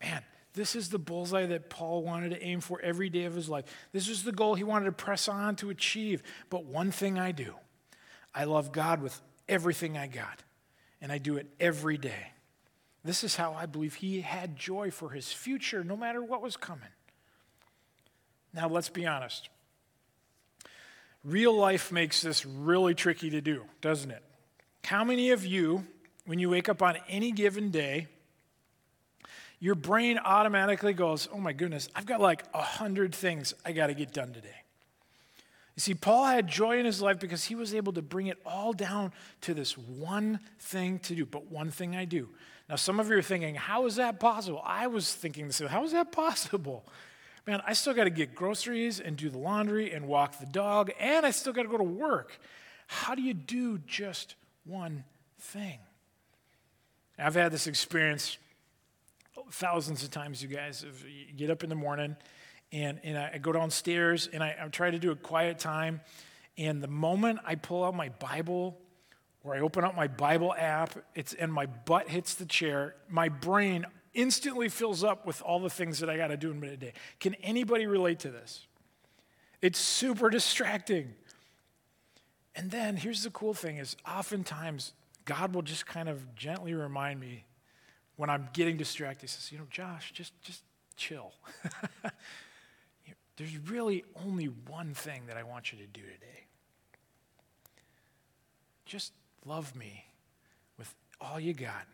Man, 0.01 0.23
this 0.53 0.77
is 0.77 0.89
the 0.89 1.01
bullseye 1.01 1.47
that 1.47 1.69
Paul 1.69 2.05
wanted 2.05 2.29
to 2.31 2.41
aim 2.41 2.61
for 2.61 2.81
every 2.81 3.11
day 3.11 3.25
of 3.25 3.35
his 3.35 3.49
life. 3.49 3.65
This 3.91 4.09
was 4.09 4.23
the 4.23 4.31
goal 4.31 4.55
he 4.55 4.63
wanted 4.63 4.85
to 4.85 4.93
press 4.93 5.27
on 5.27 5.57
to 5.57 5.71
achieve. 5.71 6.23
But 6.49 6.65
one 6.65 6.93
thing 6.93 7.19
I 7.19 7.33
do 7.33 7.57
I 8.33 8.45
love 8.45 8.71
God 8.71 9.03
with 9.03 9.21
everything 9.49 9.99
I 9.99 10.07
got, 10.07 10.45
and 11.03 11.11
I 11.11 11.19
do 11.19 11.39
it 11.39 11.49
every 11.59 11.99
day. 11.99 12.35
This 13.03 13.25
is 13.25 13.35
how 13.35 13.53
I 13.53 13.67
believe 13.67 13.97
he 13.97 14.21
had 14.21 14.55
joy 14.55 14.93
for 14.93 15.11
his 15.11 15.33
future, 15.33 15.83
no 15.83 15.97
matter 15.97 16.23
what 16.23 16.41
was 16.41 16.57
coming. 16.57 16.89
Now, 18.55 18.69
let's 18.69 18.89
be 18.89 19.09
honest. 19.09 19.49
Real 21.25 21.55
life 21.55 21.93
makes 21.93 22.23
this 22.23 22.47
really 22.47 22.95
tricky 22.95 23.31
to 23.31 23.41
do, 23.41 23.65
doesn't 23.81 24.11
it? 24.11 24.23
How 24.85 25.05
many 25.05 25.31
of 25.31 25.45
you, 25.45 25.87
when 26.25 26.39
you 26.39 26.49
wake 26.49 26.69
up 26.69 26.83
on 26.83 26.97
any 27.09 27.33
given 27.33 27.71
day, 27.71 28.09
your 29.59 29.75
brain 29.75 30.19
automatically 30.19 30.95
goes, 30.95 31.29
Oh 31.33 31.39
my 31.39 31.53
goodness, 31.53 31.89
I've 31.95 32.07
got 32.07 32.21
like 32.21 32.45
a 32.55 32.63
hundred 32.63 33.15
things 33.15 33.55
I 33.65 33.73
got 33.73 33.89
to 33.89 33.95
get 33.95 34.13
done 34.13 34.33
today. 34.33 34.49
You 35.77 35.81
see, 35.81 35.95
Paul 35.95 36.27
had 36.27 36.49
joy 36.49 36.79
in 36.79 36.87
his 36.87 37.01
life 37.01 37.21
because 37.21 37.45
he 37.45 37.55
was 37.55 37.75
able 37.75 37.93
to 37.93 38.03
bring 38.03 38.27
it 38.27 38.39
all 38.45 38.73
down 38.73 39.13
to 39.43 39.55
this 39.55 39.77
one 39.79 40.41
thing 40.59 40.99
to 41.01 41.15
do, 41.15 41.27
but 41.27 41.51
one 41.51 41.71
thing 41.71 41.95
I 41.95 42.07
do. 42.07 42.29
Now, 42.69 42.77
some 42.77 43.01
of 43.01 43.09
you 43.09 43.17
are 43.17 43.23
thinking, 43.23 43.55
How 43.55 43.87
is 43.87 43.97
that 43.97 44.19
possible? 44.19 44.63
I 44.65 44.87
was 44.87 45.15
thinking 45.15 45.47
the 45.47 45.53
same. 45.53 45.69
How 45.69 45.85
is 45.85 45.93
that 45.93 46.13
possible? 46.13 46.87
Man, 47.47 47.63
I 47.67 47.73
still 47.73 47.95
got 47.95 48.05
to 48.05 48.11
get 48.11 48.35
groceries 48.35 49.01
and 49.01 49.17
do 49.17 49.31
the 49.31 49.39
laundry 49.39 49.93
and 49.93 50.07
walk 50.07 50.39
the 50.39 50.47
dog, 50.47 50.91
and 50.99 51.25
I 51.25 51.31
still 51.31 51.53
got 51.53 51.63
to 51.63 51.69
go 51.69 51.79
to 51.79 51.85
work. 51.85 52.39
How 52.87 53.15
do 53.15 53.23
you 53.23 53.35
do 53.35 53.79
just 53.79 54.35
one 54.65 55.05
thing? 55.39 55.79
I've 57.19 57.35
had 57.35 57.53
this 57.53 57.67
experience 57.67 58.39
thousands 59.53 60.03
of 60.03 60.11
times, 60.11 60.43
you 60.43 60.49
guys. 60.49 60.85
You 61.07 61.35
get 61.35 61.51
up 61.51 61.63
in 61.63 61.69
the 61.69 61.75
morning 61.75 62.17
and, 62.73 63.01
and 63.03 63.19
I 63.19 63.39
go 63.39 63.53
downstairs 63.53 64.29
and 64.33 64.43
I, 64.43 64.57
I 64.61 64.69
try 64.69 64.91
to 64.91 64.99
do 64.99 65.11
a 65.11 65.17
quiet 65.17 65.59
time. 65.59 66.01
And 66.57 66.83
the 66.83 66.89
moment 66.89 67.41
I 67.45 67.57
pull 67.57 67.85
out 67.85 67.95
my 67.95 68.09
Bible 68.09 68.79
or 69.43 69.55
I 69.55 69.61
open 69.61 69.85
up 69.85 69.97
my 69.97 70.07
Bible 70.07 70.55
app 70.55 70.95
it's, 71.15 71.33
and 71.35 71.53
my 71.53 71.67
butt 71.67 72.09
hits 72.09 72.35
the 72.35 72.45
chair, 72.45 72.95
my 73.09 73.29
brain 73.29 73.87
instantly 74.15 74.69
fills 74.69 75.05
up 75.05 75.27
with 75.27 75.41
all 75.43 75.61
the 75.61 75.71
things 75.71 76.01
that 76.01 76.11
I 76.11 76.17
got 76.17 76.29
to 76.29 76.37
do 76.37 76.51
in 76.51 76.63
a 76.65 76.77
day. 76.77 76.93
Can 77.19 77.35
anybody 77.35 77.87
relate 77.87 78.19
to 78.21 78.31
this? 78.31 78.67
It's 79.63 79.79
super 79.79 80.31
distracting. 80.31 81.15
And 82.55 82.71
then 82.71 82.97
here's 82.97 83.23
the 83.23 83.31
cool 83.31 83.55
thing 83.55 83.79
is 83.79 83.97
oftentimes 84.07 84.93
God 85.25 85.55
will 85.55 85.63
just 85.63 85.87
kind 85.87 86.09
of 86.09 86.35
gently 86.35 86.75
remind 86.75 87.21
me 87.21 87.45
when 88.17 88.29
I'm 88.29 88.49
getting 88.53 88.77
distracted. 88.77 89.23
He 89.23 89.27
says, 89.29 89.53
you 89.53 89.59
know, 89.59 89.67
Josh, 89.71 90.13
just 90.13 90.39
just 90.43 90.63
chill. 90.97 91.33
There's 93.37 93.57
really 93.57 94.05
only 94.27 94.47
one 94.67 94.93
thing 94.93 95.23
that 95.29 95.39
I 95.39 95.45
want 95.45 95.73
you 95.73 95.79
to 95.79 95.87
do 95.87 96.03
today. 96.03 96.47
Just 98.85 99.13
love 99.47 99.75
me 99.75 100.05
with 100.77 100.95
all 101.21 101.41
you 101.41 101.55
got. 101.55 101.87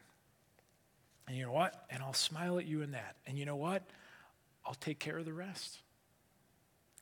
And 1.26 1.36
you 1.36 1.44
know 1.44 1.52
what? 1.52 1.86
And 1.90 2.02
I'll 2.02 2.12
smile 2.12 2.58
at 2.58 2.66
you 2.66 2.82
in 2.82 2.92
that. 2.92 3.16
And 3.26 3.38
you 3.38 3.44
know 3.46 3.56
what? 3.56 3.82
I'll 4.64 4.74
take 4.74 4.98
care 4.98 5.18
of 5.18 5.24
the 5.24 5.32
rest. 5.32 5.78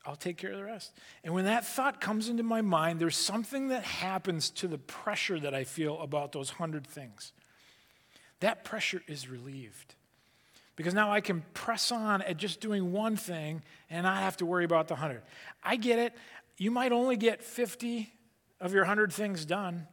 I'll 0.06 0.16
take 0.16 0.36
care 0.36 0.50
of 0.50 0.58
the 0.58 0.64
rest. 0.64 0.92
And 1.22 1.32
when 1.32 1.46
that 1.46 1.66
thought 1.66 2.00
comes 2.00 2.28
into 2.28 2.42
my 2.42 2.60
mind, 2.60 3.00
there's 3.00 3.16
something 3.16 3.68
that 3.68 3.84
happens 3.84 4.50
to 4.50 4.68
the 4.68 4.76
pressure 4.76 5.40
that 5.40 5.54
I 5.54 5.64
feel 5.64 5.98
about 6.00 6.32
those 6.32 6.50
hundred 6.50 6.86
things. 6.86 7.32
That 8.40 8.64
pressure 8.64 9.02
is 9.06 9.28
relieved. 9.28 9.94
Because 10.76 10.92
now 10.92 11.10
I 11.10 11.20
can 11.20 11.42
press 11.54 11.92
on 11.92 12.20
at 12.22 12.36
just 12.36 12.60
doing 12.60 12.92
one 12.92 13.16
thing 13.16 13.62
and 13.88 14.02
not 14.02 14.18
have 14.18 14.36
to 14.38 14.46
worry 14.46 14.64
about 14.64 14.88
the 14.88 14.96
hundred. 14.96 15.22
I 15.62 15.76
get 15.76 15.98
it. 15.98 16.12
You 16.58 16.70
might 16.70 16.92
only 16.92 17.16
get 17.16 17.42
50 17.42 18.12
of 18.60 18.74
your 18.74 18.84
hundred 18.84 19.12
things 19.12 19.44
done, 19.44 19.86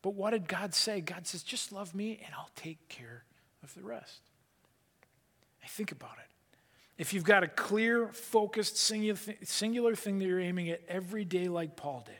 but 0.00 0.14
what 0.14 0.30
did 0.30 0.48
God 0.48 0.74
say? 0.74 1.00
God 1.00 1.26
says, 1.26 1.42
just 1.42 1.70
love 1.70 1.94
me 1.94 2.20
and 2.24 2.34
I'll 2.34 2.50
take 2.56 2.88
care 2.88 3.24
of 3.62 3.74
the 3.74 3.82
rest. 3.82 4.20
I 5.62 5.66
think 5.68 5.92
about 5.92 6.18
it. 6.18 6.30
If 6.98 7.14
you've 7.14 7.24
got 7.24 7.42
a 7.42 7.48
clear, 7.48 8.08
focused, 8.08 8.76
singular 8.76 9.94
thing 9.94 10.18
that 10.18 10.26
you're 10.26 10.40
aiming 10.40 10.70
at 10.70 10.82
every 10.88 11.24
day, 11.24 11.48
like 11.48 11.76
Paul 11.76 12.04
did, 12.04 12.14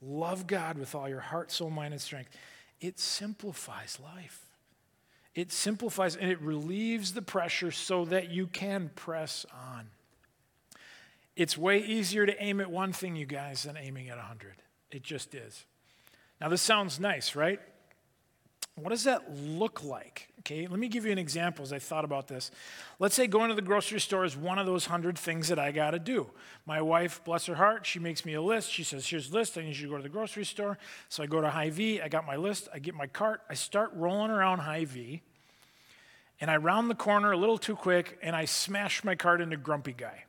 love 0.00 0.46
God 0.46 0.78
with 0.78 0.94
all 0.94 1.08
your 1.08 1.20
heart, 1.20 1.50
soul, 1.52 1.70
mind, 1.70 1.92
and 1.92 2.00
strength, 2.00 2.30
it 2.80 2.98
simplifies 2.98 3.98
life. 4.02 4.46
It 5.34 5.52
simplifies 5.52 6.16
and 6.16 6.30
it 6.30 6.40
relieves 6.40 7.14
the 7.14 7.22
pressure 7.22 7.70
so 7.70 8.04
that 8.06 8.30
you 8.30 8.46
can 8.46 8.90
press 8.94 9.46
on. 9.52 9.88
It's 11.36 11.56
way 11.56 11.82
easier 11.82 12.26
to 12.26 12.42
aim 12.42 12.60
at 12.60 12.70
one 12.70 12.92
thing, 12.92 13.16
you 13.16 13.24
guys, 13.24 13.62
than 13.62 13.76
aiming 13.76 14.08
at 14.08 14.16
a 14.16 14.20
100. 14.20 14.54
It 14.90 15.02
just 15.02 15.34
is. 15.34 15.64
Now, 16.40 16.48
this 16.48 16.60
sounds 16.60 17.00
nice, 17.00 17.34
right? 17.34 17.60
What 18.74 18.88
does 18.88 19.04
that 19.04 19.36
look 19.36 19.84
like? 19.84 20.28
Okay, 20.40 20.66
let 20.66 20.78
me 20.78 20.88
give 20.88 21.04
you 21.04 21.12
an 21.12 21.18
example 21.18 21.62
as 21.62 21.72
I 21.72 21.78
thought 21.78 22.04
about 22.04 22.26
this. 22.26 22.50
Let's 22.98 23.14
say 23.14 23.26
going 23.26 23.50
to 23.50 23.54
the 23.54 23.62
grocery 23.62 24.00
store 24.00 24.24
is 24.24 24.34
one 24.34 24.58
of 24.58 24.64
those 24.64 24.86
hundred 24.86 25.18
things 25.18 25.48
that 25.48 25.58
I 25.58 25.72
got 25.72 25.90
to 25.90 25.98
do. 25.98 26.30
My 26.64 26.80
wife, 26.80 27.22
bless 27.22 27.46
her 27.46 27.54
heart, 27.54 27.84
she 27.84 27.98
makes 27.98 28.24
me 28.24 28.32
a 28.32 28.40
list. 28.40 28.70
She 28.70 28.82
says, 28.82 29.06
Here's 29.06 29.30
a 29.30 29.34
list. 29.34 29.58
I 29.58 29.62
need 29.62 29.76
you 29.76 29.86
to 29.86 29.90
go 29.90 29.96
to 29.98 30.02
the 30.02 30.08
grocery 30.08 30.44
store. 30.44 30.78
So 31.10 31.22
I 31.22 31.26
go 31.26 31.40
to 31.40 31.50
Hy-Vee. 31.50 32.00
I 32.00 32.08
got 32.08 32.26
my 32.26 32.36
list. 32.36 32.68
I 32.72 32.78
get 32.78 32.94
my 32.94 33.06
cart. 33.06 33.42
I 33.50 33.54
start 33.54 33.92
rolling 33.94 34.30
around 34.30 34.60
Hy-Vee. 34.60 35.22
And 36.40 36.50
I 36.50 36.56
round 36.56 36.90
the 36.90 36.96
corner 36.96 37.30
a 37.30 37.36
little 37.36 37.58
too 37.58 37.76
quick 37.76 38.18
and 38.22 38.34
I 38.34 38.46
smash 38.46 39.04
my 39.04 39.14
cart 39.14 39.40
into 39.40 39.56
Grumpy 39.56 39.92
Guy. 39.92 40.24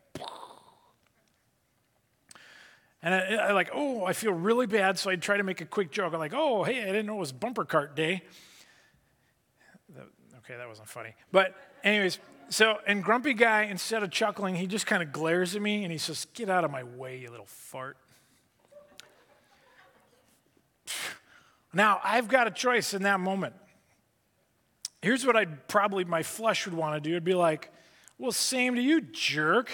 And 3.03 3.13
I, 3.13 3.49
I, 3.49 3.51
like, 3.51 3.69
oh, 3.73 4.05
I 4.05 4.13
feel 4.13 4.31
really 4.31 4.65
bad, 4.65 4.97
so 4.97 5.09
I 5.09 5.17
try 5.17 5.35
to 5.35 5.43
make 5.43 5.59
a 5.59 5.65
quick 5.65 5.91
joke. 5.91 6.13
I'm 6.13 6.19
like, 6.19 6.33
oh, 6.33 6.63
hey, 6.63 6.81
I 6.81 6.85
didn't 6.85 7.05
know 7.05 7.17
it 7.17 7.19
was 7.19 7.33
bumper 7.33 7.65
cart 7.65 7.97
day. 7.97 8.23
Okay, 10.39 10.55
that 10.55 10.67
wasn't 10.67 10.87
funny. 10.87 11.13
But, 11.29 11.53
anyways, 11.83 12.19
so, 12.49 12.77
and 12.87 13.03
Grumpy 13.03 13.33
Guy, 13.33 13.63
instead 13.63 14.03
of 14.03 14.09
chuckling, 14.11 14.55
he 14.55 14.67
just 14.67 14.85
kind 14.85 15.03
of 15.03 15.11
glares 15.11 15.53
at 15.53 15.61
me 15.61 15.83
and 15.83 15.91
he 15.91 15.97
says, 15.97 16.27
Get 16.33 16.49
out 16.49 16.63
of 16.63 16.71
my 16.71 16.83
way, 16.83 17.17
you 17.17 17.29
little 17.29 17.45
fart. 17.45 17.97
Now, 21.73 21.99
I've 22.03 22.27
got 22.27 22.47
a 22.47 22.51
choice 22.51 22.93
in 22.93 23.03
that 23.03 23.19
moment. 23.19 23.55
Here's 25.01 25.25
what 25.25 25.35
I'd 25.35 25.67
probably, 25.67 26.05
my 26.05 26.23
flesh 26.23 26.65
would 26.65 26.75
want 26.75 26.95
to 26.95 27.01
do. 27.01 27.15
It'd 27.15 27.23
be 27.23 27.33
like, 27.33 27.69
Well, 28.17 28.31
same 28.31 28.75
to 28.75 28.81
you, 28.81 29.01
jerk. 29.01 29.71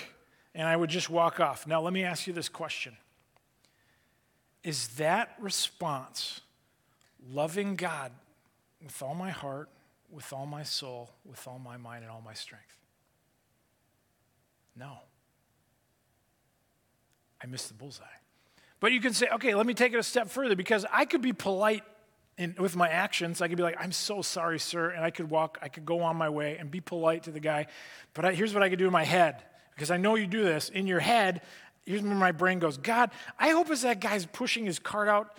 And 0.55 0.67
I 0.67 0.75
would 0.75 0.89
just 0.89 1.11
walk 1.11 1.39
off. 1.39 1.67
Now, 1.67 1.81
let 1.81 1.93
me 1.93 2.03
ask 2.03 2.25
you 2.25 2.33
this 2.33 2.49
question 2.49 2.97
Is 4.63 4.89
that 4.97 5.35
response 5.39 6.41
loving 7.31 7.75
God 7.75 8.11
with 8.83 9.01
all 9.01 9.15
my 9.15 9.29
heart, 9.29 9.69
with 10.11 10.31
all 10.33 10.45
my 10.45 10.63
soul, 10.63 11.11
with 11.25 11.47
all 11.47 11.59
my 11.59 11.77
mind, 11.77 12.03
and 12.03 12.11
all 12.11 12.21
my 12.21 12.33
strength? 12.33 12.77
No. 14.75 14.97
I 17.41 17.47
missed 17.47 17.67
the 17.69 17.73
bullseye. 17.73 18.03
But 18.79 18.91
you 18.91 19.01
can 19.01 19.13
say, 19.13 19.27
okay, 19.33 19.55
let 19.55 19.65
me 19.65 19.73
take 19.73 19.93
it 19.93 19.99
a 19.99 20.03
step 20.03 20.29
further 20.29 20.55
because 20.55 20.85
I 20.91 21.05
could 21.05 21.21
be 21.21 21.33
polite 21.33 21.83
in, 22.37 22.55
with 22.57 22.75
my 22.75 22.87
actions. 22.87 23.41
I 23.41 23.47
could 23.49 23.57
be 23.57 23.63
like, 23.63 23.75
I'm 23.79 23.91
so 23.91 24.21
sorry, 24.21 24.59
sir. 24.59 24.89
And 24.89 25.03
I 25.03 25.09
could 25.09 25.29
walk, 25.29 25.59
I 25.61 25.67
could 25.67 25.85
go 25.85 26.01
on 26.01 26.15
my 26.15 26.29
way 26.29 26.57
and 26.57 26.71
be 26.71 26.79
polite 26.79 27.23
to 27.23 27.31
the 27.31 27.41
guy. 27.41 27.67
But 28.13 28.25
I, 28.25 28.33
here's 28.33 28.53
what 28.53 28.63
I 28.63 28.69
could 28.69 28.79
do 28.79 28.87
in 28.87 28.93
my 28.93 29.03
head 29.03 29.43
because 29.75 29.91
I 29.91 29.97
know 29.97 30.15
you 30.15 30.27
do 30.27 30.43
this. 30.43 30.69
In 30.69 30.87
your 30.87 31.01
head, 31.01 31.41
here's 31.89 32.03
where 32.03 32.13
my 32.13 32.31
brain 32.31 32.59
goes 32.59 32.77
God, 32.77 33.09
I 33.39 33.49
hope 33.49 33.71
as 33.71 33.81
that 33.81 33.99
guy's 33.99 34.25
pushing 34.25 34.65
his 34.65 34.77
cart 34.77 35.07
out 35.07 35.35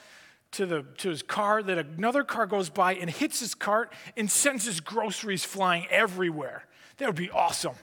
to, 0.52 0.66
the, 0.66 0.84
to 0.98 1.10
his 1.10 1.22
car 1.22 1.62
that 1.62 1.78
another 1.78 2.24
car 2.24 2.46
goes 2.46 2.68
by 2.68 2.94
and 2.94 3.08
hits 3.08 3.38
his 3.38 3.54
cart 3.54 3.92
and 4.16 4.28
sends 4.28 4.64
his 4.64 4.80
groceries 4.80 5.44
flying 5.44 5.86
everywhere. 5.90 6.64
That 6.98 7.06
would 7.06 7.14
be 7.14 7.30
awesome. 7.30 7.74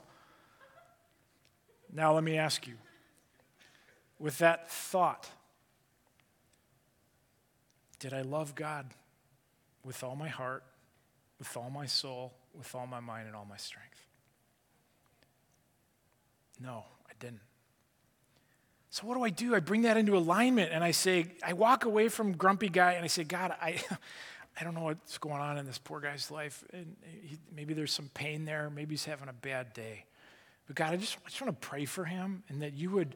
Now, 1.93 2.13
let 2.13 2.25
me 2.25 2.37
ask 2.37 2.67
you 2.67 2.73
with 4.19 4.39
that 4.39 4.69
thought, 4.69 5.29
did 7.99 8.13
I 8.13 8.21
love 8.21 8.53
God 8.53 8.87
with 9.85 10.03
all 10.03 10.17
my 10.17 10.27
heart, 10.27 10.63
with 11.39 11.55
all 11.55 11.69
my 11.69 11.85
soul, 11.85 12.33
with 12.53 12.75
all 12.75 12.85
my 12.85 12.99
mind, 12.99 13.27
and 13.27 13.35
all 13.35 13.45
my 13.45 13.57
strength? 13.57 14.05
No, 16.59 16.83
I 17.07 17.13
didn't. 17.19 17.46
So 18.89 19.05
what 19.05 19.15
do 19.15 19.23
I 19.23 19.29
do? 19.29 19.53
I 19.53 19.59
bring 19.59 19.81
that 19.81 19.97
into 19.97 20.15
alignment 20.17 20.71
and 20.71 20.83
I 20.83 20.91
say, 20.91 21.33
I 21.45 21.53
walk 21.53 21.85
away 21.85 22.07
from 22.09 22.33
grumpy 22.33 22.69
guy 22.69 22.93
and 22.93 23.03
I 23.03 23.07
say, 23.07 23.23
God, 23.23 23.53
I, 23.61 23.81
I 24.59 24.63
don't 24.63 24.73
know 24.73 24.83
what's 24.83 25.17
going 25.17 25.41
on 25.41 25.57
in 25.57 25.65
this 25.65 25.77
poor 25.77 25.99
guy's 25.99 26.31
life. 26.31 26.63
And 26.73 26.95
he, 27.23 27.37
maybe 27.55 27.73
there's 27.73 27.91
some 27.91 28.09
pain 28.13 28.45
there. 28.45 28.69
Maybe 28.69 28.93
he's 28.93 29.05
having 29.05 29.29
a 29.29 29.33
bad 29.33 29.73
day. 29.73 30.05
But 30.67 30.75
God, 30.75 30.93
I 30.93 30.97
just, 30.97 31.17
I 31.25 31.29
just 31.29 31.41
want 31.41 31.59
to 31.61 31.67
pray 31.67 31.85
for 31.85 32.05
him 32.05 32.43
and 32.49 32.61
that 32.61 32.73
you 32.73 32.89
would 32.91 33.15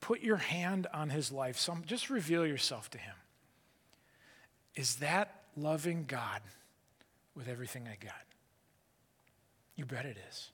put 0.00 0.20
your 0.22 0.36
hand 0.36 0.86
on 0.92 1.10
his 1.10 1.32
life. 1.32 1.58
Some, 1.58 1.82
just 1.84 2.10
reveal 2.10 2.46
yourself 2.46 2.90
to 2.90 2.98
him. 2.98 3.14
Is 4.74 4.96
that 4.96 5.42
loving 5.56 6.04
God 6.06 6.40
with 7.34 7.48
everything 7.48 7.88
I 7.88 7.96
got? 8.02 8.14
You 9.74 9.84
bet 9.84 10.06
it 10.06 10.16
is. 10.28 10.50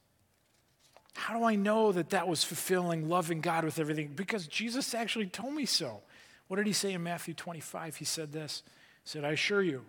How 1.15 1.39
do 1.39 1.45
I 1.45 1.55
know 1.55 1.93
that 1.93 2.11
that 2.11 2.29
was 2.29 2.45
fulfilling 2.45 3.09
loving 3.09 3.41
God 3.41 3.65
with 3.65 3.79
everything? 3.79 4.13
Because 4.15 4.47
Jesus 4.47 4.95
actually 4.95 5.27
told 5.27 5.55
me 5.55 5.65
so. 5.65 6.03
What 6.49 6.57
did 6.57 6.67
he 6.67 6.73
say 6.73 6.93
in 6.93 7.03
Matthew 7.03 7.35
25? 7.35 7.97
He 7.97 8.05
said 8.05 8.33
this 8.33 8.63
He 9.03 9.09
said, 9.09 9.25
I 9.25 9.31
assure 9.31 9.63
you, 9.63 9.85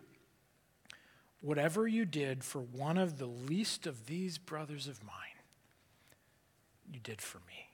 whatever 1.42 1.88
you 1.88 2.06
did 2.06 2.44
for 2.44 2.60
one 2.60 2.98
of 2.98 3.18
the 3.18 3.26
least 3.26 3.88
of 3.88 4.06
these 4.06 4.38
brothers 4.38 4.88
of 4.88 5.04
mine, 5.04 5.14
you 6.92 7.00
did 7.00 7.22
for 7.22 7.40
me. 7.40 7.70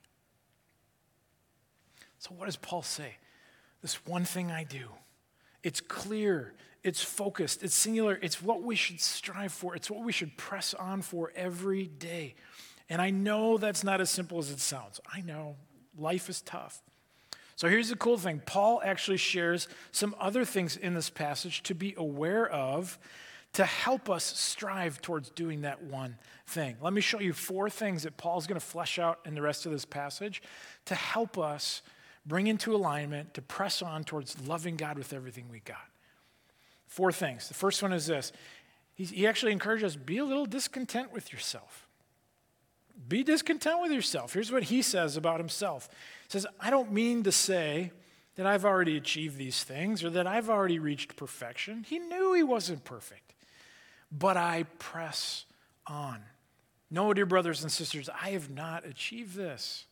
So, 2.19 2.33
what 2.35 2.45
does 2.45 2.57
Paul 2.57 2.83
say? 2.83 3.15
This 3.81 4.05
one 4.05 4.25
thing 4.25 4.51
I 4.51 4.63
do. 4.63 4.89
It's 5.63 5.81
clear, 5.81 6.53
it's 6.83 7.03
focused, 7.03 7.63
it's 7.63 7.75
singular, 7.75 8.17
it's 8.21 8.41
what 8.41 8.61
we 8.61 8.75
should 8.75 9.01
strive 9.01 9.51
for, 9.51 9.75
it's 9.75 9.89
what 9.89 10.03
we 10.03 10.11
should 10.11 10.37
press 10.37 10.73
on 10.73 11.01
for 11.01 11.31
every 11.35 11.87
day. 11.87 12.35
And 12.91 13.01
I 13.01 13.09
know 13.09 13.57
that's 13.57 13.85
not 13.85 14.01
as 14.01 14.09
simple 14.09 14.37
as 14.37 14.51
it 14.51 14.59
sounds. 14.59 14.99
I 15.13 15.21
know 15.21 15.55
life 15.97 16.27
is 16.27 16.41
tough. 16.41 16.81
So 17.55 17.69
here's 17.69 17.87
the 17.87 17.95
cool 17.95 18.17
thing 18.17 18.41
Paul 18.45 18.81
actually 18.83 19.15
shares 19.15 19.69
some 19.93 20.13
other 20.19 20.43
things 20.43 20.75
in 20.75 20.93
this 20.93 21.09
passage 21.09 21.63
to 21.63 21.73
be 21.73 21.95
aware 21.95 22.45
of 22.49 22.99
to 23.53 23.63
help 23.63 24.09
us 24.09 24.25
strive 24.25 25.01
towards 25.01 25.29
doing 25.29 25.61
that 25.61 25.81
one 25.81 26.17
thing. 26.47 26.75
Let 26.81 26.91
me 26.91 26.99
show 26.99 27.21
you 27.21 27.31
four 27.31 27.69
things 27.69 28.03
that 28.03 28.17
Paul's 28.17 28.45
going 28.45 28.59
to 28.59 28.65
flesh 28.65 28.99
out 28.99 29.19
in 29.25 29.35
the 29.35 29.41
rest 29.41 29.65
of 29.65 29.71
this 29.71 29.85
passage 29.85 30.41
to 30.83 30.95
help 30.95 31.37
us 31.37 31.83
bring 32.25 32.47
into 32.47 32.75
alignment, 32.75 33.33
to 33.35 33.41
press 33.41 33.81
on 33.81 34.03
towards 34.03 34.37
loving 34.45 34.75
God 34.75 34.97
with 34.97 35.13
everything 35.13 35.45
we 35.49 35.61
got. 35.61 35.77
Four 36.87 37.13
things. 37.13 37.47
The 37.47 37.53
first 37.53 37.81
one 37.81 37.93
is 37.93 38.07
this 38.07 38.33
he 38.95 39.25
actually 39.25 39.53
encourages 39.53 39.95
us 39.95 39.95
be 39.95 40.17
a 40.17 40.25
little 40.25 40.45
discontent 40.45 41.13
with 41.13 41.31
yourself. 41.31 41.87
Be 43.07 43.23
discontent 43.23 43.81
with 43.81 43.91
yourself. 43.91 44.33
Here's 44.33 44.51
what 44.51 44.63
he 44.63 44.81
says 44.81 45.17
about 45.17 45.39
himself. 45.39 45.89
He 46.23 46.29
says, 46.29 46.47
I 46.59 46.69
don't 46.69 46.91
mean 46.91 47.23
to 47.23 47.31
say 47.31 47.91
that 48.35 48.45
I've 48.45 48.65
already 48.65 48.97
achieved 48.97 49.37
these 49.37 49.63
things 49.63 50.03
or 50.03 50.09
that 50.11 50.27
I've 50.27 50.49
already 50.49 50.79
reached 50.79 51.15
perfection. 51.15 51.85
He 51.87 51.99
knew 51.99 52.33
he 52.33 52.43
wasn't 52.43 52.83
perfect. 52.83 53.33
But 54.11 54.37
I 54.37 54.63
press 54.79 55.45
on. 55.87 56.21
No, 56.89 57.13
dear 57.13 57.25
brothers 57.25 57.63
and 57.63 57.71
sisters, 57.71 58.09
I 58.09 58.31
have 58.31 58.49
not 58.49 58.85
achieved 58.85 59.35
this. 59.35 59.85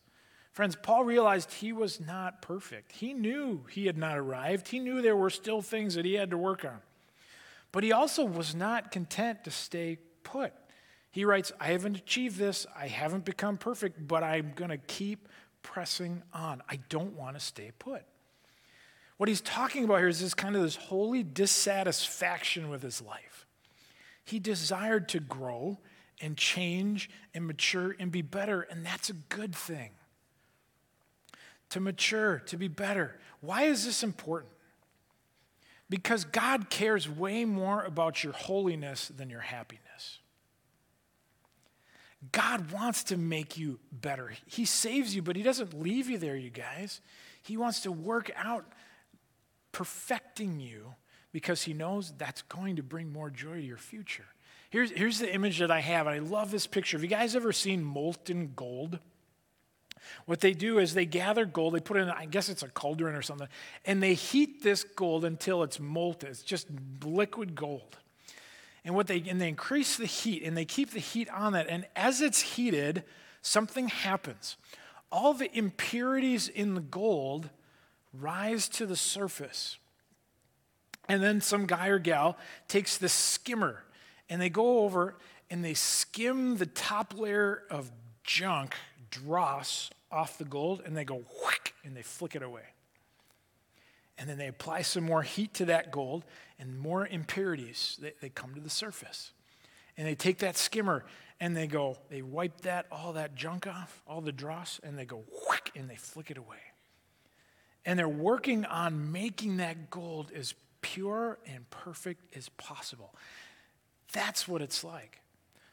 Friends, 0.52 0.76
Paul 0.76 1.04
realized 1.04 1.52
he 1.52 1.72
was 1.72 2.00
not 2.00 2.42
perfect. 2.42 2.92
He 2.92 3.14
knew 3.14 3.64
he 3.70 3.86
had 3.86 3.96
not 3.96 4.18
arrived. 4.18 4.68
He 4.68 4.78
knew 4.78 5.00
there 5.00 5.16
were 5.16 5.30
still 5.30 5.62
things 5.62 5.94
that 5.94 6.04
he 6.04 6.14
had 6.14 6.30
to 6.30 6.38
work 6.38 6.64
on. 6.64 6.78
But 7.72 7.84
he 7.84 7.92
also 7.92 8.24
was 8.24 8.54
not 8.54 8.90
content 8.90 9.44
to 9.44 9.50
stay 9.50 9.98
put. 10.22 10.52
He 11.10 11.24
writes, 11.24 11.52
I 11.58 11.68
haven't 11.68 11.96
achieved 11.96 12.38
this, 12.38 12.66
I 12.76 12.86
haven't 12.86 13.24
become 13.24 13.56
perfect, 13.56 14.06
but 14.06 14.22
I'm 14.22 14.52
going 14.54 14.70
to 14.70 14.78
keep 14.78 15.28
pressing 15.62 16.22
on. 16.32 16.62
I 16.68 16.78
don't 16.88 17.14
want 17.14 17.36
to 17.36 17.40
stay 17.40 17.72
put. 17.78 18.02
What 19.16 19.28
he's 19.28 19.40
talking 19.40 19.84
about 19.84 19.98
here 19.98 20.08
is 20.08 20.20
this 20.20 20.34
kind 20.34 20.56
of 20.56 20.62
this 20.62 20.76
holy 20.76 21.22
dissatisfaction 21.22 22.70
with 22.70 22.82
his 22.82 23.02
life. 23.02 23.46
He 24.24 24.38
desired 24.38 25.08
to 25.10 25.20
grow 25.20 25.78
and 26.20 26.36
change 26.36 27.10
and 27.34 27.46
mature 27.46 27.96
and 27.98 28.12
be 28.12 28.22
better, 28.22 28.62
and 28.62 28.86
that's 28.86 29.10
a 29.10 29.14
good 29.14 29.54
thing. 29.54 29.90
To 31.70 31.80
mature, 31.80 32.38
to 32.46 32.56
be 32.56 32.68
better. 32.68 33.18
Why 33.40 33.64
is 33.64 33.84
this 33.84 34.02
important? 34.02 34.52
Because 35.88 36.24
God 36.24 36.70
cares 36.70 37.08
way 37.08 37.44
more 37.44 37.82
about 37.82 38.22
your 38.22 38.32
holiness 38.32 39.08
than 39.08 39.28
your 39.28 39.40
happiness. 39.40 39.89
God 42.32 42.70
wants 42.70 43.04
to 43.04 43.16
make 43.16 43.56
you 43.56 43.80
better. 43.92 44.32
He 44.46 44.64
saves 44.64 45.14
you, 45.14 45.22
but 45.22 45.36
He 45.36 45.42
doesn't 45.42 45.80
leave 45.80 46.08
you 46.08 46.18
there, 46.18 46.36
you 46.36 46.50
guys. 46.50 47.00
He 47.42 47.56
wants 47.56 47.80
to 47.80 47.92
work 47.92 48.30
out 48.36 48.66
perfecting 49.72 50.60
you 50.60 50.94
because 51.32 51.62
He 51.62 51.72
knows 51.72 52.12
that's 52.18 52.42
going 52.42 52.76
to 52.76 52.82
bring 52.82 53.12
more 53.12 53.30
joy 53.30 53.54
to 53.54 53.62
your 53.62 53.78
future. 53.78 54.26
Here's, 54.68 54.90
here's 54.90 55.18
the 55.18 55.32
image 55.32 55.58
that 55.58 55.70
I 55.70 55.80
have, 55.80 56.06
and 56.06 56.14
I 56.14 56.18
love 56.18 56.50
this 56.50 56.66
picture. 56.66 56.96
Have 56.96 57.02
you 57.02 57.10
guys 57.10 57.34
ever 57.34 57.52
seen 57.52 57.82
molten 57.82 58.52
gold? 58.54 58.98
What 60.26 60.40
they 60.40 60.52
do 60.52 60.78
is 60.78 60.94
they 60.94 61.06
gather 61.06 61.44
gold, 61.44 61.74
they 61.74 61.80
put 61.80 61.96
it 61.96 62.00
in, 62.00 62.10
I 62.10 62.26
guess 62.26 62.48
it's 62.48 62.62
a 62.62 62.68
cauldron 62.68 63.14
or 63.14 63.22
something, 63.22 63.48
and 63.84 64.02
they 64.02 64.14
heat 64.14 64.62
this 64.62 64.84
gold 64.84 65.24
until 65.24 65.62
it's 65.62 65.80
molten. 65.80 66.30
It's 66.30 66.42
just 66.42 66.68
liquid 67.04 67.54
gold. 67.54 67.98
And 68.84 68.94
what 68.94 69.06
they 69.06 69.22
and 69.28 69.40
they 69.40 69.48
increase 69.48 69.96
the 69.96 70.06
heat 70.06 70.42
and 70.42 70.56
they 70.56 70.64
keep 70.64 70.90
the 70.90 71.00
heat 71.00 71.28
on 71.30 71.52
that. 71.52 71.66
And 71.68 71.86
as 71.94 72.20
it's 72.20 72.40
heated, 72.40 73.04
something 73.42 73.88
happens. 73.88 74.56
All 75.12 75.34
the 75.34 75.54
impurities 75.56 76.48
in 76.48 76.74
the 76.74 76.80
gold 76.80 77.50
rise 78.12 78.68
to 78.70 78.86
the 78.86 78.96
surface. 78.96 79.78
And 81.08 81.22
then 81.22 81.40
some 81.40 81.66
guy 81.66 81.88
or 81.88 81.98
gal 81.98 82.38
takes 82.68 82.96
the 82.96 83.08
skimmer 83.08 83.84
and 84.28 84.40
they 84.40 84.48
go 84.48 84.80
over 84.80 85.16
and 85.50 85.64
they 85.64 85.74
skim 85.74 86.56
the 86.56 86.66
top 86.66 87.18
layer 87.18 87.64
of 87.70 87.90
junk, 88.22 88.76
dross, 89.10 89.90
off 90.10 90.38
the 90.38 90.44
gold 90.44 90.82
and 90.84 90.96
they 90.96 91.04
go 91.04 91.24
whack 91.42 91.74
and 91.84 91.96
they 91.96 92.02
flick 92.02 92.34
it 92.34 92.42
away. 92.42 92.62
And 94.20 94.28
then 94.28 94.36
they 94.36 94.48
apply 94.48 94.82
some 94.82 95.04
more 95.04 95.22
heat 95.22 95.54
to 95.54 95.64
that 95.64 95.90
gold 95.90 96.26
and 96.58 96.78
more 96.78 97.06
impurities, 97.06 97.98
they, 98.02 98.12
they 98.20 98.28
come 98.28 98.54
to 98.54 98.60
the 98.60 98.68
surface. 98.68 99.32
And 99.96 100.06
they 100.06 100.14
take 100.14 100.38
that 100.38 100.58
skimmer 100.58 101.06
and 101.40 101.56
they 101.56 101.66
go, 101.66 101.96
they 102.10 102.20
wipe 102.20 102.60
that, 102.60 102.84
all 102.92 103.14
that 103.14 103.34
junk 103.34 103.66
off, 103.66 104.02
all 104.06 104.20
the 104.20 104.30
dross, 104.30 104.78
and 104.84 104.98
they 104.98 105.06
go 105.06 105.24
whack 105.48 105.70
and 105.74 105.88
they 105.88 105.96
flick 105.96 106.30
it 106.30 106.36
away. 106.36 106.58
And 107.86 107.98
they're 107.98 108.08
working 108.08 108.66
on 108.66 109.10
making 109.10 109.56
that 109.56 109.88
gold 109.88 110.30
as 110.36 110.54
pure 110.82 111.38
and 111.46 111.68
perfect 111.70 112.36
as 112.36 112.50
possible. 112.50 113.14
That's 114.12 114.46
what 114.46 114.60
it's 114.60 114.84
like. 114.84 115.22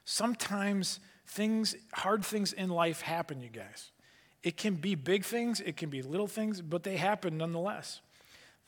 Sometimes 0.05 1.01
things, 1.25 1.75
hard 1.91 2.23
things 2.23 2.53
in 2.53 2.69
life 2.69 3.01
happen, 3.01 3.41
you 3.41 3.49
guys. 3.49 3.91
It 4.41 4.55
can 4.55 4.75
be 4.75 4.95
big 4.95 5.25
things, 5.25 5.59
it 5.59 5.75
can 5.75 5.89
be 5.89 6.01
little 6.01 6.27
things, 6.27 6.61
but 6.61 6.83
they 6.83 6.95
happen 6.95 7.37
nonetheless. 7.37 7.99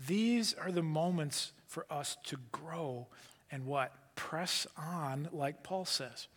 These 0.06 0.54
are 0.54 0.72
the 0.72 0.84
moments 0.84 1.52
for 1.68 1.86
us 1.90 2.18
to 2.26 2.38
grow 2.52 3.08
and 3.52 3.66
what? 3.66 3.94
Press 4.16 4.68
on, 4.78 5.30
like 5.32 5.64
Paul 5.64 5.86
says. 5.86 6.28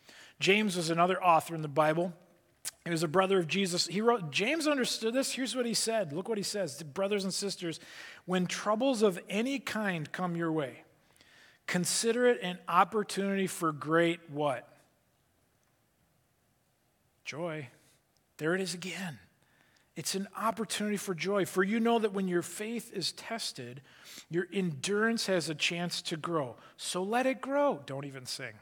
James 0.41 0.77
was 0.77 0.91
another 0.91 1.23
author 1.23 1.55
in 1.55 1.63
the 1.63 1.69
Bible. 1.69 2.13
He 2.85 2.91
was 2.91 3.03
a 3.03 3.09
brother 3.09 3.39
of 3.39 3.47
Jesus. 3.47 3.87
He 3.87 4.01
wrote, 4.01 4.31
James 4.31 4.67
understood 4.67 5.15
this. 5.15 5.33
Here's 5.33 5.55
what 5.55 5.67
he 5.67 5.75
said. 5.75 6.13
Look 6.13 6.29
what 6.29 6.39
he 6.39 6.45
says. 6.45 6.83
Brothers 6.83 7.25
and 7.25 7.33
sisters, 7.33 7.81
when 8.25 8.47
troubles 8.47 9.03
of 9.03 9.21
any 9.29 9.59
kind 9.59 10.11
come 10.11 10.37
your 10.37 10.51
way, 10.51 10.83
consider 11.67 12.27
it 12.27 12.41
an 12.43 12.59
opportunity 12.69 13.47
for 13.47 13.73
great 13.73 14.19
what? 14.31 14.69
Joy. 17.25 17.69
There 18.39 18.55
it 18.55 18.61
is 18.61 18.75
again. 18.75 19.19
It's 19.95 20.15
an 20.15 20.27
opportunity 20.37 20.97
for 20.97 21.15
joy. 21.15 21.45
For 21.45 21.63
you 21.63 21.79
know 21.79 21.99
that 21.99 22.15
when 22.15 22.27
your 22.27 22.43
faith 22.43 22.91
is 22.95 23.13
tested, 23.13 23.83
your 24.31 24.47
endurance 24.53 25.27
has 25.27 25.51
a 25.51 25.55
chance 25.55 26.01
to 26.03 26.17
grow. 26.17 26.57
So 26.77 27.03
let 27.03 27.27
it 27.27 27.41
grow. 27.41 27.81
Don't 27.85 28.07
even 28.07 28.25
sing. 28.25 28.53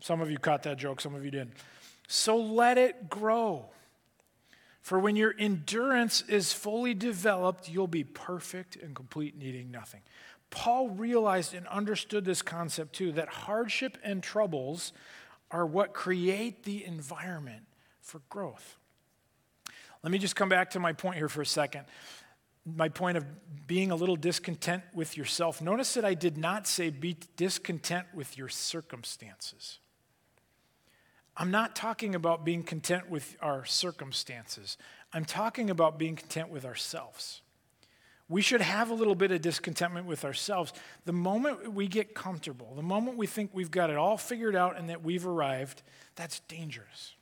Some 0.00 0.20
of 0.20 0.30
you 0.30 0.38
caught 0.38 0.62
that 0.64 0.78
joke, 0.78 1.00
some 1.00 1.14
of 1.14 1.24
you 1.24 1.30
didn't. 1.30 1.54
So 2.06 2.36
let 2.36 2.78
it 2.78 3.08
grow. 3.08 3.66
For 4.82 5.00
when 5.00 5.16
your 5.16 5.34
endurance 5.38 6.22
is 6.28 6.52
fully 6.52 6.92
developed, 6.92 7.70
you'll 7.70 7.86
be 7.86 8.04
perfect 8.04 8.76
and 8.76 8.94
complete, 8.94 9.36
needing 9.36 9.70
nothing. 9.70 10.02
Paul 10.50 10.90
realized 10.90 11.54
and 11.54 11.66
understood 11.68 12.24
this 12.24 12.42
concept 12.42 12.92
too 12.92 13.10
that 13.12 13.28
hardship 13.28 13.96
and 14.04 14.22
troubles 14.22 14.92
are 15.50 15.66
what 15.66 15.94
create 15.94 16.64
the 16.64 16.84
environment 16.84 17.64
for 18.00 18.20
growth. 18.28 18.76
Let 20.04 20.10
me 20.10 20.18
just 20.18 20.36
come 20.36 20.50
back 20.50 20.70
to 20.72 20.80
my 20.80 20.92
point 20.92 21.16
here 21.16 21.30
for 21.30 21.40
a 21.40 21.46
second. 21.46 21.86
My 22.66 22.90
point 22.90 23.16
of 23.16 23.24
being 23.66 23.90
a 23.90 23.96
little 23.96 24.16
discontent 24.16 24.82
with 24.92 25.16
yourself. 25.16 25.62
Notice 25.62 25.94
that 25.94 26.04
I 26.04 26.12
did 26.12 26.36
not 26.36 26.66
say 26.66 26.90
be 26.90 27.16
discontent 27.36 28.08
with 28.12 28.36
your 28.36 28.50
circumstances. 28.50 29.78
I'm 31.38 31.50
not 31.50 31.74
talking 31.74 32.14
about 32.14 32.44
being 32.44 32.62
content 32.62 33.08
with 33.08 33.34
our 33.40 33.64
circumstances. 33.64 34.76
I'm 35.14 35.24
talking 35.24 35.70
about 35.70 35.98
being 35.98 36.16
content 36.16 36.50
with 36.50 36.66
ourselves. 36.66 37.40
We 38.28 38.42
should 38.42 38.60
have 38.60 38.90
a 38.90 38.94
little 38.94 39.14
bit 39.14 39.32
of 39.32 39.40
discontentment 39.40 40.06
with 40.06 40.26
ourselves. 40.26 40.74
The 41.06 41.12
moment 41.14 41.72
we 41.72 41.88
get 41.88 42.14
comfortable, 42.14 42.74
the 42.76 42.82
moment 42.82 43.16
we 43.16 43.26
think 43.26 43.52
we've 43.54 43.70
got 43.70 43.88
it 43.88 43.96
all 43.96 44.18
figured 44.18 44.54
out 44.54 44.78
and 44.78 44.90
that 44.90 45.02
we've 45.02 45.26
arrived, 45.26 45.82
that's 46.14 46.40
dangerous. 46.40 47.14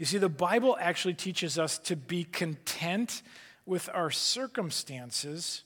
You 0.00 0.06
see, 0.06 0.16
the 0.16 0.30
Bible 0.30 0.78
actually 0.80 1.12
teaches 1.12 1.58
us 1.58 1.76
to 1.80 1.94
be 1.94 2.24
content 2.24 3.20
with 3.66 3.90
our 3.92 4.10
circumstances 4.10 5.62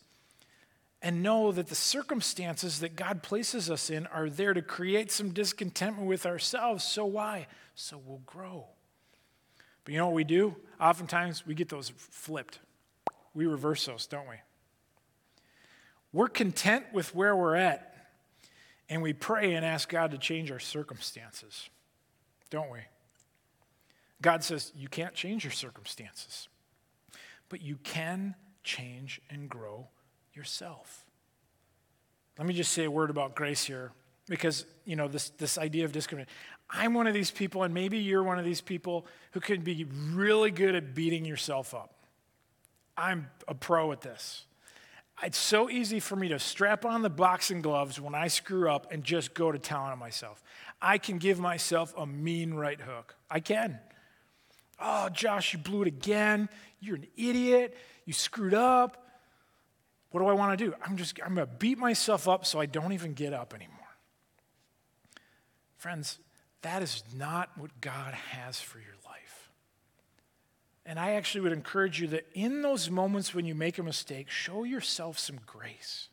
and 1.01 1.23
know 1.23 1.53
that 1.53 1.69
the 1.69 1.77
circumstances 1.77 2.81
that 2.81 2.97
God 2.97 3.23
places 3.23 3.71
us 3.71 3.91
in 3.91 4.09
are 4.09 4.29
there 4.29 4.53
to 4.53 4.61
create 4.61 5.13
some 5.13 5.31
discontentment 5.31 6.09
with 6.09 6.27
ourselves. 6.27 6.83
So, 6.83 7.05
why? 7.05 7.47
So 7.77 7.97
we'll 8.05 8.23
grow. 8.27 8.67
But 9.85 9.93
you 9.93 9.99
know 9.99 10.07
what 10.07 10.17
we 10.17 10.25
do? 10.25 10.57
Oftentimes 10.81 11.47
we 11.47 11.55
get 11.55 11.69
those 11.69 11.93
flipped. 11.97 12.59
We 13.35 13.47
reverse 13.47 13.87
those, 13.87 14.05
don't 14.09 14.29
we? 14.29 14.37
We're 16.13 16.27
content 16.27 16.87
with 16.93 17.15
where 17.15 17.37
we're 17.37 17.55
at, 17.55 18.09
and 18.89 19.01
we 19.01 19.13
pray 19.13 19.55
and 19.55 19.65
ask 19.65 19.89
God 19.89 20.11
to 20.11 20.19
change 20.19 20.51
our 20.51 20.59
circumstances, 20.59 21.69
don't 22.51 22.73
we? 22.73 22.81
God 24.25 24.43
says, 24.43 24.73
You 24.75 24.89
can't 24.89 25.13
change 25.13 25.45
your 25.45 25.53
circumstances, 25.53 26.49
but 27.51 27.61
you 27.61 27.77
can 27.85 28.35
change 28.63 29.21
and 29.29 29.51
grow 29.51 29.89
yourself. 30.33 31.05
Let 32.39 32.49
me 32.49 32.55
just 32.55 32.73
say 32.73 32.85
a 32.85 32.91
word 32.91 33.11
about 33.11 33.35
grace 33.35 33.65
here 33.65 33.93
because, 34.27 34.65
you 34.87 34.97
know, 34.97 35.09
this, 35.09 35.29
this 35.29 35.59
idea 35.59 35.85
of 35.85 35.93
discrimination. 35.93 36.33
I'm 36.71 36.95
one 36.95 37.07
of 37.07 37.13
these 37.13 37.31
people, 37.31 37.65
and 37.65 37.75
maybe 37.75 37.99
you're 37.99 38.23
one 38.23 38.39
of 38.39 38.47
these 38.47 38.63
people 38.63 39.07
who 39.33 39.41
can 39.41 39.61
be 39.61 39.85
really 40.15 40.51
good 40.51 40.75
at 40.75 40.95
beating 40.95 41.27
yourself 41.27 41.75
up. 41.75 41.93
I'm 42.97 43.29
a 43.47 43.55
pro 43.55 43.93
at 43.93 44.01
this. 44.01 44.47
It's 45.23 45.37
so 45.37 45.69
easy 45.69 46.01
for 46.01 46.17
me 46.17 46.29
to 46.29 46.39
strap 46.39 46.87
on 46.87 47.03
the 47.03 47.11
boxing 47.11 47.61
gloves 47.61 48.01
when 48.01 48.15
I 48.15 48.29
screw 48.29 48.71
up 48.71 48.91
and 48.91 49.05
just 49.05 49.35
go 49.35 49.53
to 49.53 49.59
town 49.59 49.93
on 49.93 49.99
myself. 49.99 50.43
I 50.81 50.97
can 50.97 51.19
give 51.19 51.39
myself 51.39 51.93
a 51.95 52.07
mean 52.07 52.55
right 52.55 52.81
hook. 52.81 53.17
I 53.31 53.41
can. 53.41 53.81
Oh, 54.81 55.09
Josh, 55.09 55.53
you 55.53 55.59
blew 55.59 55.83
it 55.83 55.89
again. 55.89 56.49
You're 56.81 56.97
an 56.97 57.07
idiot. 57.17 57.77
You 58.05 58.13
screwed 58.13 58.55
up. 58.55 59.05
What 60.11 60.21
do 60.21 60.27
I 60.27 60.33
want 60.33 60.59
to 60.59 60.65
do? 60.65 60.75
I'm 60.85 60.97
just, 60.97 61.19
I'm 61.25 61.35
going 61.35 61.47
to 61.47 61.53
beat 61.53 61.79
myself 61.79 62.29
up 62.29 62.47
so 62.47 62.61
I 62.61 62.67
don't 62.67 62.93
even 62.93 63.15
get 63.15 63.33
up 63.33 63.55
anymore. 63.55 63.75
Friends, 65.77 66.19
that 66.63 66.83
is 66.83 67.03
not 67.17 67.51
what 67.57 67.81
God 67.81 68.15
has 68.15 68.61
for 68.61 68.79
your 68.79 68.95
life. 69.07 69.51
And 70.87 70.99
I 70.99 71.13
actually 71.13 71.43
would 71.43 71.53
encourage 71.53 72.01
you 72.01 72.09
that 72.09 72.27
in 72.35 72.63
those 72.63 72.91
moments 72.91 73.35
when 73.35 73.45
you 73.45 73.55
make 73.55 73.79
a 73.79 73.83
mistake, 73.83 74.31
show 74.31 74.65
yourself 74.65 75.19
some 75.19 75.41
grace. 75.47 76.09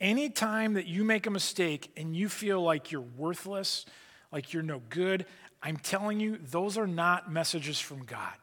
Anytime 0.00 0.74
that 0.74 0.86
you 0.86 1.04
make 1.04 1.26
a 1.26 1.30
mistake 1.30 1.90
and 1.96 2.16
you 2.16 2.28
feel 2.28 2.62
like 2.62 2.90
you're 2.90 3.02
worthless, 3.02 3.84
like 4.32 4.52
you're 4.52 4.62
no 4.62 4.80
good, 4.88 5.26
I'm 5.62 5.76
telling 5.76 6.20
you, 6.20 6.38
those 6.38 6.78
are 6.78 6.86
not 6.86 7.30
messages 7.30 7.78
from 7.78 8.04
God. 8.04 8.34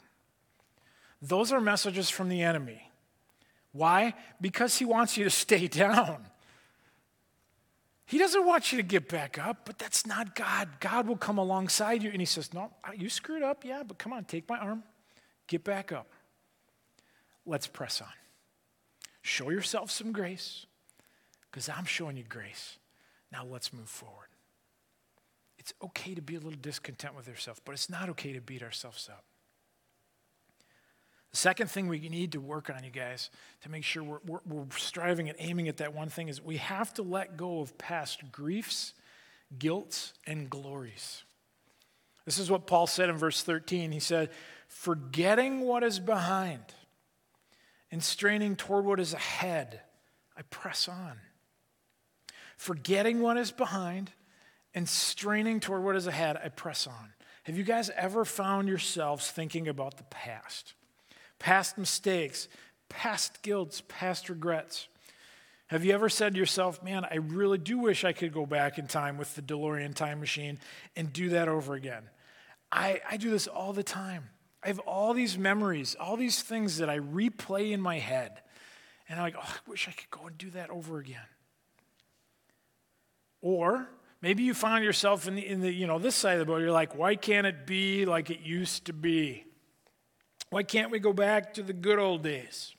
Those 1.22 1.52
are 1.52 1.60
messages 1.60 2.10
from 2.10 2.30
the 2.30 2.44
enemy. 2.44 2.92
Why? 3.72 4.14
Because 4.40 4.78
he 4.78 4.86
wants 4.86 5.18
you 5.18 5.24
to 5.24 5.30
stay 5.30 5.68
down. 5.68 6.26
He 8.06 8.18
doesn't 8.18 8.46
want 8.46 8.72
you 8.72 8.78
to 8.78 8.84
get 8.84 9.10
back 9.10 9.38
up, 9.38 9.66
but 9.66 9.78
that's 9.78 10.06
not 10.06 10.34
God. 10.34 10.70
God 10.80 11.08
will 11.08 11.18
come 11.18 11.38
alongside 11.38 12.02
you 12.02 12.10
and 12.10 12.22
he 12.22 12.26
says, 12.26 12.54
No, 12.54 12.72
uh, 12.86 12.92
you 12.96 13.10
screwed 13.10 13.44
up, 13.44 13.66
yeah, 13.66 13.84
but 13.84 13.98
come 13.98 14.14
on, 14.14 14.24
take 14.24 14.48
my 14.48 14.58
arm, 14.58 14.84
get 15.48 15.66
back 15.66 15.92
up. 15.92 16.08
Let's 17.46 17.68
press 17.68 18.00
on. 18.00 18.08
Show 19.22 19.50
yourself 19.50 19.92
some 19.92 20.14
grace 20.14 20.66
because 21.52 21.68
I'm 21.68 21.84
showing 21.84 22.16
you 22.16 22.24
grace. 22.24 22.78
Now 23.30 23.46
let's 23.46 23.74
move 23.74 23.90
forward. 23.90 24.28
It's 25.68 25.74
okay 25.84 26.16
to 26.16 26.22
be 26.22 26.36
a 26.36 26.40
little 26.40 26.58
discontent 26.62 27.14
with 27.14 27.28
yourself, 27.28 27.60
but 27.66 27.74
it's 27.74 27.90
not 27.90 28.08
okay 28.12 28.32
to 28.32 28.40
beat 28.40 28.64
ourselves 28.64 29.10
up. 29.12 29.26
The 31.32 31.38
second 31.38 31.70
thing 31.70 31.90
we 31.90 32.00
need 32.00 32.32
to 32.32 32.40
work 32.40 32.70
on, 32.70 32.86
you 32.86 32.90
guys, 32.90 33.30
to 33.64 33.70
make 33.70 33.84
sure 33.84 34.02
we're, 34.02 34.20
we're, 34.26 34.40
we're, 34.48 34.66
striving 34.78 35.28
and 35.28 35.38
aiming 35.40 35.68
at 35.68 35.76
that 35.78 35.94
one 35.94 36.08
thing 36.08 36.30
is 36.30 36.42
we 36.42 36.56
have 36.56 36.94
to 36.94 37.02
let 37.02 37.36
go 37.36 37.60
of 37.60 37.78
past 37.78 38.32
griefs, 38.32 38.94
guilt, 39.60 40.14
and 40.26 40.50
glories. 40.50 41.26
This 42.24 42.40
is 42.40 42.50
what 42.50 42.66
Paul 42.66 42.88
said 42.88 43.10
in 43.10 43.18
verse 43.18 43.44
13. 43.44 43.92
He 43.92 44.00
said, 44.00 44.30
Forgetting 44.70 45.60
what 45.60 45.84
is 45.84 46.00
behind 46.00 46.64
and 47.92 48.02
straining 48.02 48.56
toward 48.56 48.86
what 48.86 49.02
is 49.02 49.14
ahead, 49.14 49.82
I 50.38 50.44
press 50.44 50.88
on. 50.88 51.18
Forgetting 52.56 53.20
what 53.20 53.36
is 53.36 53.52
behind 53.52 54.12
and 54.78 54.88
straining 54.88 55.60
toward 55.60 55.84
what 55.84 55.96
is 55.96 56.06
ahead, 56.06 56.38
I 56.42 56.50
press 56.50 56.86
on. 56.86 57.14
Have 57.44 57.58
you 57.58 57.64
guys 57.64 57.90
ever 57.90 58.24
found 58.24 58.68
yourselves 58.68 59.30
thinking 59.30 59.68
about 59.68 59.98
the 59.98 60.04
past? 60.04 60.76
past 61.40 61.78
mistakes, 61.78 62.48
past 62.90 63.42
guilts, 63.42 63.82
past 63.88 64.30
regrets. 64.30 64.88
Have 65.68 65.84
you 65.84 65.94
ever 65.94 66.10
said 66.10 66.34
to 66.34 66.40
yourself, 66.40 66.82
man, 66.82 67.06
I 67.10 67.16
really 67.16 67.58
do 67.58 67.80
wish 67.80 68.04
I 68.06 68.14
could 68.14 68.34
go 68.34 68.46
back 68.46 68.78
in 68.78 68.88
time 68.88 69.18
with 69.18 69.36
the 69.36 69.42
DeLorean 69.42 69.94
time 69.94 70.20
machine 70.20 70.60
and 70.96 71.12
do 71.12 71.30
that 71.30 71.48
over 71.48 71.74
again? 71.74 72.04
I, 72.72 73.02
I 73.10 73.18
do 73.18 73.32
this 73.32 73.48
all 73.48 73.74
the 73.74 73.84
time. 73.84 74.30
I 74.64 74.68
have 74.68 74.80
all 74.80 75.14
these 75.14 75.38
memories, 75.38 75.96
all 76.00 76.18
these 76.18 76.42
things 76.42 76.78
that 76.78 76.90
I 76.90 77.00
replay 77.00 77.72
in 77.72 77.82
my 77.82 78.00
head. 78.00 78.42
And 79.10 79.20
I'm 79.20 79.24
like, 79.24 79.36
oh, 79.38 79.44
I 79.44 79.70
wish 79.70 79.88
I 79.88 79.92
could 79.92 80.10
go 80.10 80.28
and 80.28 80.38
do 80.38 80.50
that 80.52 80.70
over 80.70 81.00
again. 81.00 81.20
Or 83.42 83.88
maybe 84.22 84.44
you 84.44 84.54
find 84.54 84.84
yourself 84.84 85.28
in 85.28 85.36
the, 85.36 85.46
in 85.46 85.62
the 85.62 85.72
you 85.72 85.88
know, 85.88 86.00
this 86.00 86.16
side 86.16 86.34
of 86.34 86.40
the 86.40 86.46
boat, 86.46 86.62
you're 86.62 86.72
like, 86.72 86.96
why 86.96 87.16
can't 87.16 87.48
it 87.48 87.66
be 87.66 88.06
like 88.06 88.30
it 88.30 88.42
used 88.42 88.86
to 88.86 88.94
be? 88.94 89.46
Why 90.50 90.64
can't 90.64 90.92
we 90.92 91.00
go 91.00 91.14
back 91.14 91.54
to 91.56 91.64
the 91.64 91.74
good 91.74 92.00
old 92.00 92.24
days? 92.24 92.74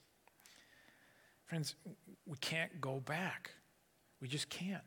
Friends, 1.47 1.75
we 2.27 2.37
can't 2.39 2.81
go 2.81 3.01
back. 3.01 3.53
We 4.21 4.29
just 4.29 4.49
can't. 4.49 4.83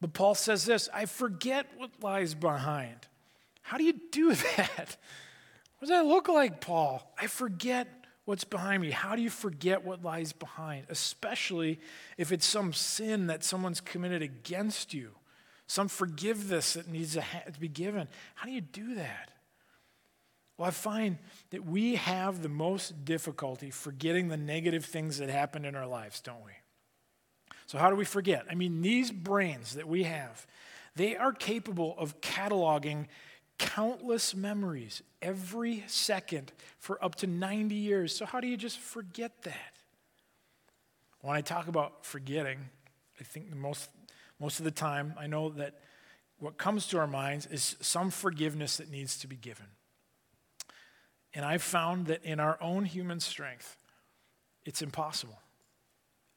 But 0.00 0.12
Paul 0.12 0.34
says 0.34 0.64
this 0.64 0.88
I 0.92 1.06
forget 1.06 1.66
what 1.76 1.90
lies 2.02 2.34
behind. 2.34 3.08
How 3.62 3.78
do 3.78 3.84
you 3.84 3.94
do 4.10 4.34
that? 4.56 4.96
What 5.78 5.88
does 5.88 5.90
that 5.90 6.06
look 6.06 6.28
like, 6.28 6.60
Paul? 6.60 7.02
I 7.18 7.26
forget 7.26 7.88
what's 8.24 8.44
behind 8.44 8.82
me. 8.82 8.90
How 8.90 9.16
do 9.16 9.22
you 9.22 9.30
forget 9.30 9.84
what 9.84 10.02
lies 10.02 10.32
behind? 10.32 10.86
Especially 10.88 11.78
if 12.16 12.32
it's 12.32 12.46
some 12.46 12.72
sin 12.72 13.26
that 13.26 13.44
someone's 13.44 13.80
committed 13.80 14.22
against 14.22 14.94
you, 14.94 15.10
some 15.66 15.88
forgiveness 15.88 16.74
that 16.74 16.88
needs 16.88 17.14
to 17.14 17.24
be 17.58 17.68
given. 17.68 18.08
How 18.34 18.46
do 18.46 18.52
you 18.52 18.60
do 18.60 18.96
that? 18.96 19.30
Well, 20.56 20.68
I 20.68 20.70
find 20.70 21.18
that 21.50 21.64
we 21.64 21.96
have 21.96 22.42
the 22.42 22.48
most 22.48 23.04
difficulty 23.04 23.70
forgetting 23.70 24.28
the 24.28 24.36
negative 24.36 24.84
things 24.84 25.18
that 25.18 25.28
happened 25.28 25.66
in 25.66 25.74
our 25.74 25.86
lives, 25.86 26.20
don't 26.20 26.44
we? 26.44 26.52
So, 27.66 27.78
how 27.78 27.90
do 27.90 27.96
we 27.96 28.04
forget? 28.04 28.44
I 28.50 28.54
mean, 28.54 28.82
these 28.82 29.10
brains 29.10 29.74
that 29.74 29.88
we 29.88 30.04
have, 30.04 30.46
they 30.94 31.16
are 31.16 31.32
capable 31.32 31.96
of 31.98 32.20
cataloging 32.20 33.06
countless 33.58 34.34
memories 34.34 35.02
every 35.22 35.84
second 35.86 36.52
for 36.78 37.02
up 37.02 37.14
to 37.16 37.26
90 37.26 37.74
years. 37.74 38.14
So, 38.14 38.26
how 38.26 38.40
do 38.40 38.46
you 38.46 38.56
just 38.56 38.78
forget 38.78 39.42
that? 39.42 39.72
When 41.20 41.34
I 41.34 41.40
talk 41.40 41.68
about 41.68 42.04
forgetting, 42.04 42.58
I 43.18 43.24
think 43.24 43.50
the 43.50 43.56
most, 43.56 43.88
most 44.44 44.58
of 44.58 44.66
the 44.66 44.70
time, 44.70 45.14
I 45.18 45.26
know 45.26 45.48
that 45.48 45.72
what 46.38 46.58
comes 46.58 46.86
to 46.88 46.98
our 46.98 47.06
minds 47.06 47.46
is 47.46 47.76
some 47.80 48.10
forgiveness 48.10 48.76
that 48.76 48.90
needs 48.90 49.18
to 49.20 49.26
be 49.26 49.36
given. 49.36 49.64
And 51.32 51.46
I've 51.46 51.62
found 51.62 52.08
that 52.08 52.22
in 52.24 52.40
our 52.40 52.58
own 52.60 52.84
human 52.84 53.20
strength, 53.20 53.78
it's 54.66 54.82
impossible. 54.82 55.38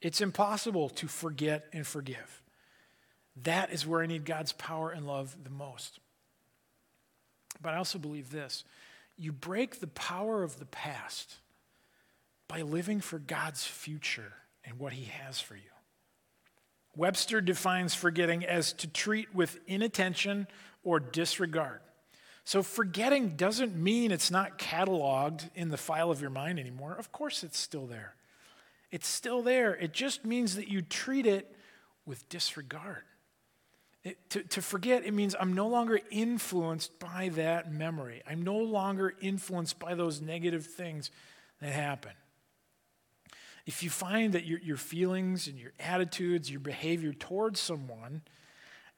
It's 0.00 0.22
impossible 0.22 0.88
to 0.88 1.06
forget 1.06 1.66
and 1.74 1.86
forgive. 1.86 2.40
That 3.42 3.74
is 3.74 3.86
where 3.86 4.00
I 4.00 4.06
need 4.06 4.24
God's 4.24 4.52
power 4.52 4.88
and 4.88 5.06
love 5.06 5.36
the 5.44 5.50
most. 5.50 6.00
But 7.60 7.74
I 7.74 7.76
also 7.76 7.98
believe 7.98 8.30
this 8.30 8.64
you 9.18 9.32
break 9.32 9.80
the 9.80 9.86
power 9.86 10.42
of 10.42 10.58
the 10.58 10.64
past 10.64 11.36
by 12.48 12.62
living 12.62 13.02
for 13.02 13.18
God's 13.18 13.66
future 13.66 14.32
and 14.64 14.78
what 14.78 14.94
He 14.94 15.04
has 15.04 15.40
for 15.40 15.56
you. 15.56 15.77
Webster 16.98 17.40
defines 17.40 17.94
forgetting 17.94 18.44
as 18.44 18.72
to 18.72 18.88
treat 18.88 19.32
with 19.32 19.60
inattention 19.68 20.48
or 20.82 20.98
disregard. 20.98 21.78
So 22.42 22.60
forgetting 22.60 23.36
doesn't 23.36 23.76
mean 23.76 24.10
it's 24.10 24.32
not 24.32 24.58
cataloged 24.58 25.48
in 25.54 25.68
the 25.68 25.76
file 25.76 26.10
of 26.10 26.20
your 26.20 26.30
mind 26.30 26.58
anymore. 26.58 26.96
Of 26.98 27.12
course, 27.12 27.44
it's 27.44 27.58
still 27.58 27.86
there. 27.86 28.16
It's 28.90 29.06
still 29.06 29.42
there. 29.42 29.76
It 29.76 29.92
just 29.92 30.24
means 30.24 30.56
that 30.56 30.66
you 30.66 30.82
treat 30.82 31.24
it 31.24 31.54
with 32.04 32.28
disregard. 32.28 33.04
It, 34.02 34.30
to, 34.30 34.42
to 34.42 34.62
forget, 34.62 35.04
it 35.04 35.14
means 35.14 35.36
I'm 35.38 35.52
no 35.52 35.68
longer 35.68 36.00
influenced 36.10 36.98
by 36.98 37.30
that 37.36 37.72
memory. 37.72 38.22
I'm 38.28 38.42
no 38.42 38.56
longer 38.56 39.14
influenced 39.20 39.78
by 39.78 39.94
those 39.94 40.20
negative 40.20 40.66
things 40.66 41.12
that 41.60 41.72
happen. 41.72 42.12
If 43.68 43.82
you 43.82 43.90
find 43.90 44.32
that 44.32 44.46
your, 44.46 44.58
your 44.60 44.78
feelings 44.78 45.46
and 45.46 45.58
your 45.58 45.72
attitudes, 45.78 46.50
your 46.50 46.58
behavior 46.58 47.12
towards 47.12 47.60
someone 47.60 48.22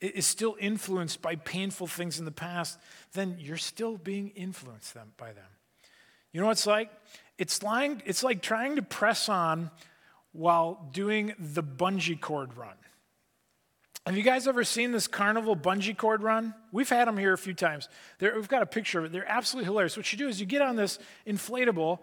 is 0.01 0.27
still 0.27 0.57
influenced 0.61 1.21
by 1.21 1.35
painful 1.35 1.89
things 1.89 2.21
in 2.21 2.25
the 2.25 2.31
past, 2.31 2.79
then 3.13 3.35
you're 3.41 3.57
still 3.57 3.97
being 3.97 4.29
influenced 4.37 4.95
them, 4.95 5.09
by 5.17 5.33
them. 5.33 5.51
You 6.31 6.41
know 6.41 6.47
what 6.47 6.53
it's 6.53 6.69
like? 6.69 6.89
It's, 7.37 7.65
lying, 7.65 8.01
it's 8.07 8.23
like 8.23 8.43
trying 8.43 8.77
to 8.77 8.83
press 8.83 9.29
on 9.29 9.73
while 10.31 10.89
doing 10.93 11.35
the 11.37 11.65
bungee 11.65 12.21
cord 12.21 12.57
run. 12.57 12.77
Have 14.07 14.17
you 14.17 14.23
guys 14.23 14.47
ever 14.47 14.63
seen 14.63 14.93
this 14.93 15.09
carnival 15.09 15.57
bungee 15.57 15.97
cord 15.97 16.23
run? 16.23 16.55
We've 16.71 16.89
had 16.89 17.09
them 17.09 17.19
here 17.19 17.33
a 17.33 17.39
few 17.39 17.55
times. 17.55 17.89
They're, 18.21 18.37
we've 18.37 18.47
got 18.47 18.63
a 18.63 18.67
picture 18.67 19.01
of 19.01 19.07
it. 19.07 19.13
They're 19.13 19.29
absolutely 19.29 19.65
hilarious. 19.65 19.97
What 19.97 20.13
you 20.13 20.19
do 20.19 20.29
is 20.29 20.39
you 20.39 20.47
get 20.47 20.63
on 20.63 20.77
this 20.77 21.01
inflatable 21.27 21.99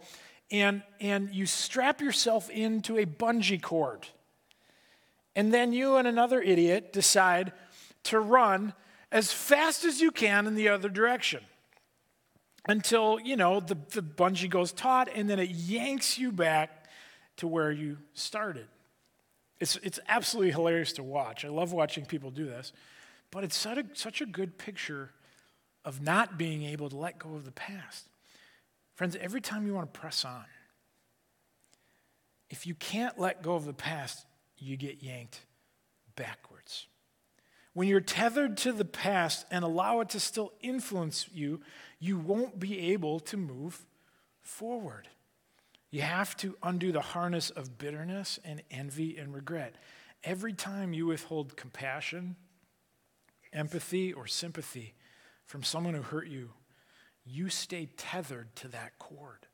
and, 0.51 0.81
and 0.99 1.33
you 1.33 1.45
strap 1.45 2.01
yourself 2.01 2.49
into 2.49 2.97
a 2.97 3.05
bungee 3.05 3.61
cord. 3.61 4.07
And 5.35 5.53
then 5.53 5.73
you 5.73 5.97
and 5.97 6.07
another 6.07 6.41
idiot 6.41 6.93
decide 6.93 7.51
to 8.03 8.19
run 8.19 8.73
as 9.11 9.31
fast 9.31 9.85
as 9.85 10.01
you 10.01 10.11
can 10.11 10.47
in 10.47 10.55
the 10.55 10.69
other 10.69 10.89
direction 10.89 11.41
until, 12.67 13.19
you 13.19 13.35
know, 13.35 13.59
the, 13.59 13.77
the 13.91 14.01
bungee 14.01 14.49
goes 14.49 14.71
taut 14.71 15.09
and 15.13 15.29
then 15.29 15.39
it 15.39 15.49
yanks 15.49 16.17
you 16.17 16.31
back 16.31 16.89
to 17.37 17.47
where 17.47 17.71
you 17.71 17.97
started. 18.13 18.67
It's, 19.59 19.75
it's 19.77 19.99
absolutely 20.07 20.51
hilarious 20.51 20.93
to 20.93 21.03
watch. 21.03 21.45
I 21.45 21.49
love 21.49 21.71
watching 21.71 22.05
people 22.05 22.31
do 22.31 22.45
this, 22.45 22.73
but 23.31 23.43
it's 23.43 23.57
such 23.57 23.77
a, 23.77 23.85
such 23.93 24.21
a 24.21 24.25
good 24.25 24.57
picture 24.57 25.11
of 25.85 26.01
not 26.01 26.37
being 26.37 26.63
able 26.63 26.89
to 26.89 26.97
let 26.97 27.17
go 27.17 27.35
of 27.35 27.45
the 27.45 27.51
past. 27.51 28.07
Friends, 28.97 29.15
every 29.21 29.41
time 29.41 29.67
you 29.67 29.75
want 29.75 29.93
to 29.93 29.99
press 29.99 30.25
on, 30.25 30.43
if 32.49 32.65
you 32.65 32.73
can't 32.73 33.19
let 33.19 33.43
go 33.43 33.53
of 33.53 33.65
the 33.65 33.73
past, 33.73 34.25
you 34.57 34.75
get 34.75 35.03
yanked 35.03 35.41
backwards. 36.15 36.87
When 37.73 37.87
you're 37.87 38.01
tethered 38.01 38.57
to 38.57 38.71
the 38.71 38.85
past 38.85 39.45
and 39.51 39.63
allow 39.63 39.99
it 39.99 40.09
to 40.09 40.19
still 40.19 40.51
influence 40.61 41.29
you, 41.31 41.61
you 41.99 42.17
won't 42.17 42.59
be 42.59 42.91
able 42.91 43.19
to 43.19 43.37
move 43.37 43.85
forward. 44.41 45.07
You 45.91 46.01
have 46.01 46.35
to 46.37 46.57
undo 46.63 46.91
the 46.91 47.01
harness 47.01 47.51
of 47.51 47.77
bitterness 47.77 48.39
and 48.43 48.63
envy 48.71 49.15
and 49.15 49.31
regret. 49.31 49.75
Every 50.23 50.53
time 50.53 50.93
you 50.93 51.05
withhold 51.05 51.55
compassion, 51.55 52.35
empathy, 53.53 54.11
or 54.11 54.25
sympathy 54.25 54.95
from 55.45 55.61
someone 55.61 55.93
who 55.93 56.01
hurt 56.01 56.29
you, 56.29 56.49
you 57.27 57.49
stay 57.49 57.89
tethered 57.97 58.55
to 58.57 58.67
that 58.69 58.97
cord. 58.99 59.47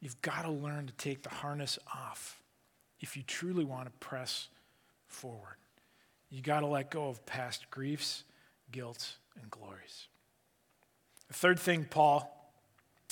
You've 0.00 0.20
got 0.22 0.42
to 0.42 0.50
learn 0.50 0.86
to 0.86 0.92
take 0.94 1.22
the 1.22 1.30
harness 1.30 1.78
off 1.94 2.42
if 3.00 3.16
you 3.16 3.22
truly 3.22 3.64
want 3.64 3.86
to 3.86 3.90
press 4.06 4.48
forward. 5.06 5.56
You 6.30 6.42
got 6.42 6.60
to 6.60 6.66
let 6.66 6.90
go 6.90 7.08
of 7.08 7.24
past 7.26 7.70
griefs, 7.70 8.24
guilt, 8.72 9.16
and 9.40 9.50
glories. 9.50 10.08
The 11.28 11.34
third 11.34 11.58
thing 11.58 11.86
Paul 11.88 12.30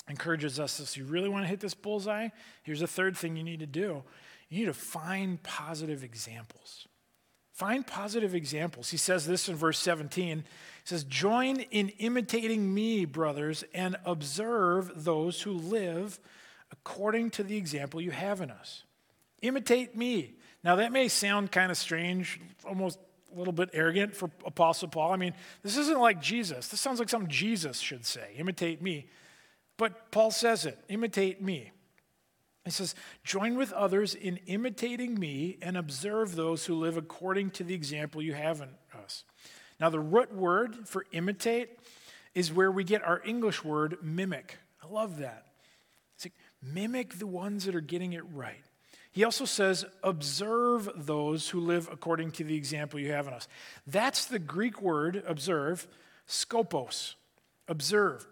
encourages 0.08 0.58
us 0.58 0.80
if 0.80 0.96
you 0.96 1.04
really 1.04 1.28
want 1.28 1.44
to 1.44 1.48
hit 1.48 1.60
this 1.60 1.74
bullseye, 1.74 2.28
here's 2.62 2.82
a 2.82 2.86
third 2.86 3.16
thing 3.16 3.36
you 3.36 3.44
need 3.44 3.60
to 3.60 3.66
do 3.66 4.02
you 4.48 4.58
need 4.58 4.66
to 4.66 4.74
find 4.74 5.42
positive 5.42 6.04
examples. 6.04 6.86
Find 7.52 7.86
positive 7.86 8.34
examples. 8.34 8.90
He 8.90 8.96
says 8.96 9.26
this 9.26 9.48
in 9.48 9.56
verse 9.56 9.78
17. 9.78 10.38
He 10.38 10.44
says, 10.84 11.04
Join 11.04 11.60
in 11.60 11.90
imitating 11.98 12.72
me, 12.72 13.04
brothers, 13.04 13.62
and 13.74 13.96
observe 14.04 15.04
those 15.04 15.42
who 15.42 15.52
live 15.52 16.18
according 16.72 17.30
to 17.30 17.42
the 17.42 17.56
example 17.56 18.00
you 18.00 18.10
have 18.10 18.40
in 18.40 18.50
us. 18.50 18.84
Imitate 19.42 19.96
me. 19.96 20.34
Now, 20.64 20.76
that 20.76 20.92
may 20.92 21.08
sound 21.08 21.52
kind 21.52 21.70
of 21.70 21.76
strange, 21.76 22.40
almost 22.64 22.98
a 23.34 23.38
little 23.38 23.52
bit 23.52 23.70
arrogant 23.74 24.16
for 24.16 24.30
Apostle 24.46 24.88
Paul. 24.88 25.12
I 25.12 25.16
mean, 25.16 25.34
this 25.62 25.76
isn't 25.76 26.00
like 26.00 26.22
Jesus. 26.22 26.68
This 26.68 26.80
sounds 26.80 27.00
like 27.00 27.08
something 27.08 27.30
Jesus 27.30 27.78
should 27.78 28.06
say 28.06 28.30
imitate 28.38 28.80
me. 28.80 29.08
But 29.76 30.10
Paul 30.10 30.30
says 30.30 30.64
it 30.64 30.78
imitate 30.88 31.42
me. 31.42 31.72
He 32.64 32.70
says, 32.70 32.94
Join 33.24 33.56
with 33.56 33.72
others 33.72 34.14
in 34.14 34.38
imitating 34.46 35.18
me 35.18 35.58
and 35.60 35.76
observe 35.76 36.36
those 36.36 36.66
who 36.66 36.74
live 36.74 36.96
according 36.96 37.50
to 37.52 37.64
the 37.64 37.74
example 37.74 38.22
you 38.22 38.34
have 38.34 38.60
in 38.60 38.68
us. 39.02 39.24
Now, 39.80 39.90
the 39.90 40.00
root 40.00 40.32
word 40.32 40.88
for 40.88 41.06
imitate 41.12 41.70
is 42.34 42.52
where 42.52 42.70
we 42.70 42.84
get 42.84 43.02
our 43.02 43.20
English 43.24 43.64
word 43.64 43.98
mimic. 44.02 44.58
I 44.82 44.86
love 44.86 45.18
that. 45.18 45.46
It's 46.14 46.26
like 46.26 46.34
mimic 46.62 47.18
the 47.18 47.26
ones 47.26 47.64
that 47.64 47.74
are 47.74 47.80
getting 47.80 48.12
it 48.12 48.22
right. 48.32 48.62
He 49.10 49.24
also 49.24 49.44
says, 49.44 49.84
observe 50.02 50.88
those 50.94 51.50
who 51.50 51.60
live 51.60 51.88
according 51.92 52.30
to 52.32 52.44
the 52.44 52.56
example 52.56 52.98
you 52.98 53.12
have 53.12 53.26
in 53.26 53.34
us. 53.34 53.46
That's 53.86 54.24
the 54.24 54.38
Greek 54.38 54.80
word, 54.80 55.22
observe, 55.26 55.86
scopos, 56.26 57.14
observe. 57.68 58.26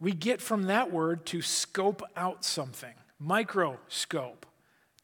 We 0.00 0.12
get 0.12 0.40
from 0.40 0.64
that 0.64 0.90
word 0.90 1.24
to 1.26 1.40
scope 1.40 2.02
out 2.16 2.44
something 2.44 2.94
microscope, 3.24 4.46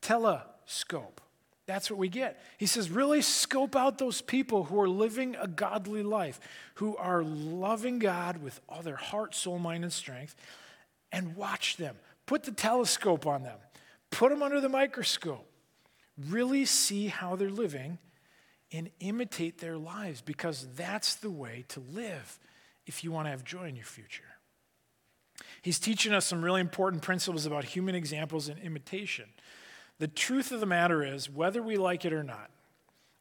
telescope. 0.01 1.21
That's 1.67 1.91
what 1.91 1.99
we 1.99 2.09
get. 2.09 2.41
He 2.59 2.67
says, 2.67 2.91
really 2.91 3.23
scope 3.23 3.77
out 3.77 3.99
those 3.99 4.21
people 4.21 4.65
who 4.65 4.81
are 4.81 4.89
living 4.89 5.37
a 5.41 5.47
godly 5.47 6.03
life, 6.03 6.41
who 6.75 6.97
are 6.97 7.23
loving 7.23 7.99
God 7.99 8.43
with 8.43 8.61
all 8.69 8.83
their 8.83 8.97
heart, 8.97 9.35
soul, 9.35 9.59
mind, 9.59 9.85
and 9.85 9.93
strength, 9.93 10.35
and 11.13 11.37
watch 11.37 11.77
them. 11.77 11.97
Put 12.27 12.43
the 12.43 12.53
telescope 12.53 13.27
on 13.27 13.43
them, 13.43 13.59
put 14.11 14.31
them 14.31 14.43
under 14.43 14.61
the 14.61 14.69
microscope. 14.69 15.47
Really 16.29 16.67
see 16.67 17.07
how 17.07 17.37
they're 17.37 17.49
living 17.49 17.99
and 18.73 18.91
imitate 19.01 19.59
their 19.59 19.79
lives 19.79 20.21
because 20.21 20.67
that's 20.77 21.15
the 21.15 21.31
way 21.31 21.65
to 21.69 21.81
live 21.81 22.39
if 22.85 23.03
you 23.03 23.11
want 23.11 23.27
to 23.27 23.31
have 23.31 23.45
joy 23.45 23.69
in 23.69 23.77
your 23.77 23.87
future. 23.87 24.25
He's 25.63 25.79
teaching 25.79 26.13
us 26.13 26.27
some 26.27 26.45
really 26.45 26.61
important 26.61 27.03
principles 27.03 27.47
about 27.47 27.65
human 27.65 27.95
examples 27.95 28.49
and 28.49 28.59
imitation. 28.61 29.27
The 29.99 30.09
truth 30.09 30.53
of 30.53 30.61
the 30.61 30.67
matter 30.67 31.03
is, 31.03 31.29
whether 31.29 31.63
we 31.63 31.77
like 31.77 32.05
it 32.05 32.13
or 32.13 32.23
not, 32.23 32.51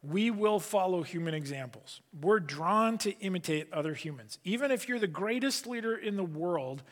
we 0.01 0.32
will 0.32 0.60
follow 0.60 1.03
human 1.03 1.34
examples. 1.34 1.99
We're 2.21 2.39
drawn 2.39 2.97
to 2.99 3.17
imitate 3.19 3.71
other 3.73 3.93
humans. 3.93 4.39
Even 4.45 4.71
if 4.71 4.88
you're 4.88 4.99
the 4.99 5.08
greatest 5.08 5.67
leader 5.67 5.93
in 5.95 6.15
the 6.15 6.23
world, 6.23 6.84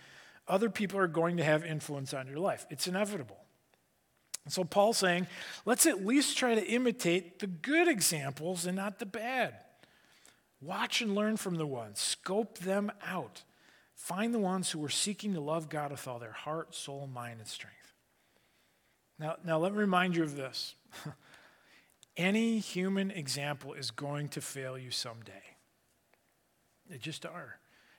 other 0.47 0.69
people 0.69 0.99
are 0.99 1.07
going 1.07 1.37
to 1.37 1.43
have 1.43 1.63
influence 1.63 2.13
on 2.13 2.27
your 2.27 2.39
life. 2.39 2.65
It's 2.69 2.87
inevitable. 2.87 3.37
So 4.49 4.63
Paul's 4.63 4.97
saying, 4.97 5.27
let's 5.65 5.85
at 5.85 6.05
least 6.05 6.37
try 6.37 6.55
to 6.55 6.65
imitate 6.65 7.39
the 7.39 7.47
good 7.47 7.87
examples 7.87 8.65
and 8.65 8.75
not 8.75 8.99
the 8.99 9.05
bad. 9.05 9.55
Watch 10.61 11.01
and 11.01 11.15
learn 11.15 11.37
from 11.37 11.55
the 11.55 11.67
ones, 11.67 11.99
scope 11.99 12.57
them 12.59 12.91
out. 13.05 13.43
Find 13.97 14.31
the 14.31 14.39
ones 14.39 14.69
who 14.69 14.85
are 14.85 14.89
seeking 14.89 15.33
to 15.33 15.41
love 15.41 15.69
God 15.69 15.89
with 15.89 16.07
all 16.07 16.19
their 16.19 16.31
heart, 16.31 16.75
soul, 16.75 17.09
mind, 17.11 17.39
and 17.39 17.47
strength. 17.47 17.93
Now, 19.19 19.37
now 19.43 19.57
let 19.57 19.73
me 19.73 19.79
remind 19.79 20.15
you 20.15 20.21
of 20.21 20.35
this. 20.35 20.75
Any 22.17 22.59
human 22.59 23.09
example 23.09 23.73
is 23.73 23.89
going 23.89 24.29
to 24.29 24.41
fail 24.41 24.77
you 24.77 24.91
someday. 24.91 25.41
They 26.87 26.99
just 26.99 27.25
are. 27.25 27.57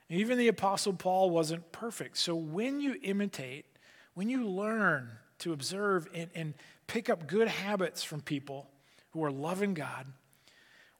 Even 0.09 0.37
the 0.37 0.47
Apostle 0.47 0.93
Paul 0.93 1.29
wasn't 1.29 1.69
perfect. 1.73 2.17
So 2.17 2.33
when 2.33 2.79
you 2.79 2.95
imitate, 3.03 3.65
when 4.13 4.29
you 4.29 4.47
learn 4.47 5.11
to 5.39 5.51
observe 5.51 6.07
and, 6.13 6.29
and 6.33 6.53
pick 6.87 7.09
up 7.09 7.27
good 7.27 7.49
habits 7.49 8.03
from 8.03 8.21
people 8.21 8.69
who 9.11 9.23
are 9.23 9.31
loving 9.31 9.73
God, 9.73 10.07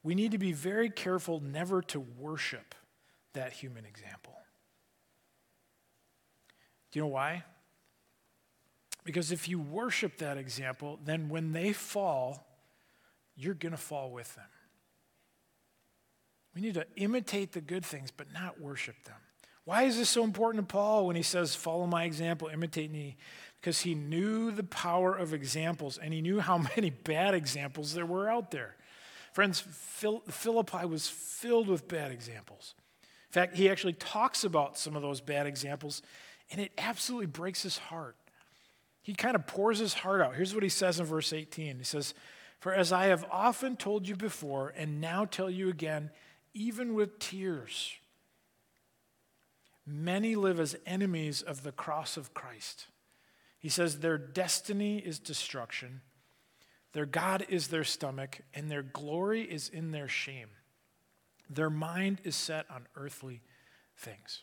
we 0.02 0.14
need 0.14 0.32
to 0.32 0.38
be 0.38 0.52
very 0.52 0.90
careful 0.90 1.40
never 1.40 1.80
to 1.82 2.00
worship 2.00 2.74
that 3.32 3.54
human 3.54 3.86
example. 3.86 4.29
Do 6.90 6.98
you 6.98 7.04
know 7.04 7.08
why? 7.08 7.44
Because 9.04 9.32
if 9.32 9.48
you 9.48 9.58
worship 9.58 10.18
that 10.18 10.36
example, 10.36 10.98
then 11.04 11.28
when 11.28 11.52
they 11.52 11.72
fall, 11.72 12.46
you're 13.36 13.54
going 13.54 13.72
to 13.72 13.78
fall 13.78 14.10
with 14.10 14.34
them. 14.34 14.44
We 16.54 16.60
need 16.60 16.74
to 16.74 16.86
imitate 16.96 17.52
the 17.52 17.60
good 17.60 17.84
things, 17.84 18.10
but 18.10 18.32
not 18.32 18.60
worship 18.60 19.04
them. 19.04 19.16
Why 19.64 19.84
is 19.84 19.96
this 19.96 20.08
so 20.10 20.24
important 20.24 20.68
to 20.68 20.72
Paul 20.72 21.06
when 21.06 21.16
he 21.16 21.22
says, 21.22 21.54
Follow 21.54 21.86
my 21.86 22.04
example, 22.04 22.48
imitate 22.48 22.90
me? 22.90 23.16
Because 23.60 23.80
he 23.80 23.94
knew 23.94 24.50
the 24.50 24.64
power 24.64 25.14
of 25.14 25.32
examples 25.32 25.98
and 25.98 26.12
he 26.12 26.20
knew 26.20 26.40
how 26.40 26.58
many 26.76 26.90
bad 26.90 27.34
examples 27.34 27.94
there 27.94 28.06
were 28.06 28.28
out 28.28 28.50
there. 28.50 28.76
Friends, 29.32 29.60
Philippi 29.60 30.86
was 30.86 31.08
filled 31.08 31.68
with 31.68 31.86
bad 31.86 32.10
examples. 32.10 32.74
In 33.02 33.32
fact, 33.32 33.54
he 33.54 33.70
actually 33.70 33.92
talks 33.92 34.42
about 34.42 34.76
some 34.76 34.96
of 34.96 35.02
those 35.02 35.20
bad 35.20 35.46
examples 35.46 36.02
and 36.50 36.60
it 36.60 36.72
absolutely 36.78 37.26
breaks 37.26 37.62
his 37.62 37.78
heart. 37.78 38.16
He 39.02 39.14
kind 39.14 39.34
of 39.34 39.46
pours 39.46 39.78
his 39.78 39.94
heart 39.94 40.20
out. 40.20 40.34
Here's 40.34 40.54
what 40.54 40.62
he 40.62 40.68
says 40.68 41.00
in 41.00 41.06
verse 41.06 41.32
18 41.32 41.78
He 41.78 41.84
says, 41.84 42.14
For 42.60 42.72
as 42.74 42.92
I 42.92 43.06
have 43.06 43.24
often 43.30 43.76
told 43.76 44.08
you 44.08 44.16
before, 44.16 44.72
and 44.76 45.00
now 45.00 45.24
tell 45.24 45.50
you 45.50 45.68
again, 45.68 46.10
even 46.52 46.94
with 46.94 47.18
tears, 47.18 47.94
many 49.86 50.34
live 50.34 50.60
as 50.60 50.76
enemies 50.84 51.42
of 51.42 51.62
the 51.62 51.72
cross 51.72 52.16
of 52.16 52.34
Christ. 52.34 52.86
He 53.58 53.68
says, 53.68 53.98
Their 53.98 54.18
destiny 54.18 54.98
is 54.98 55.18
destruction, 55.18 56.02
their 56.92 57.06
God 57.06 57.46
is 57.48 57.68
their 57.68 57.84
stomach, 57.84 58.40
and 58.52 58.70
their 58.70 58.82
glory 58.82 59.42
is 59.42 59.68
in 59.68 59.92
their 59.92 60.08
shame. 60.08 60.48
Their 61.48 61.70
mind 61.70 62.20
is 62.24 62.36
set 62.36 62.66
on 62.70 62.86
earthly 62.96 63.42
things 63.96 64.42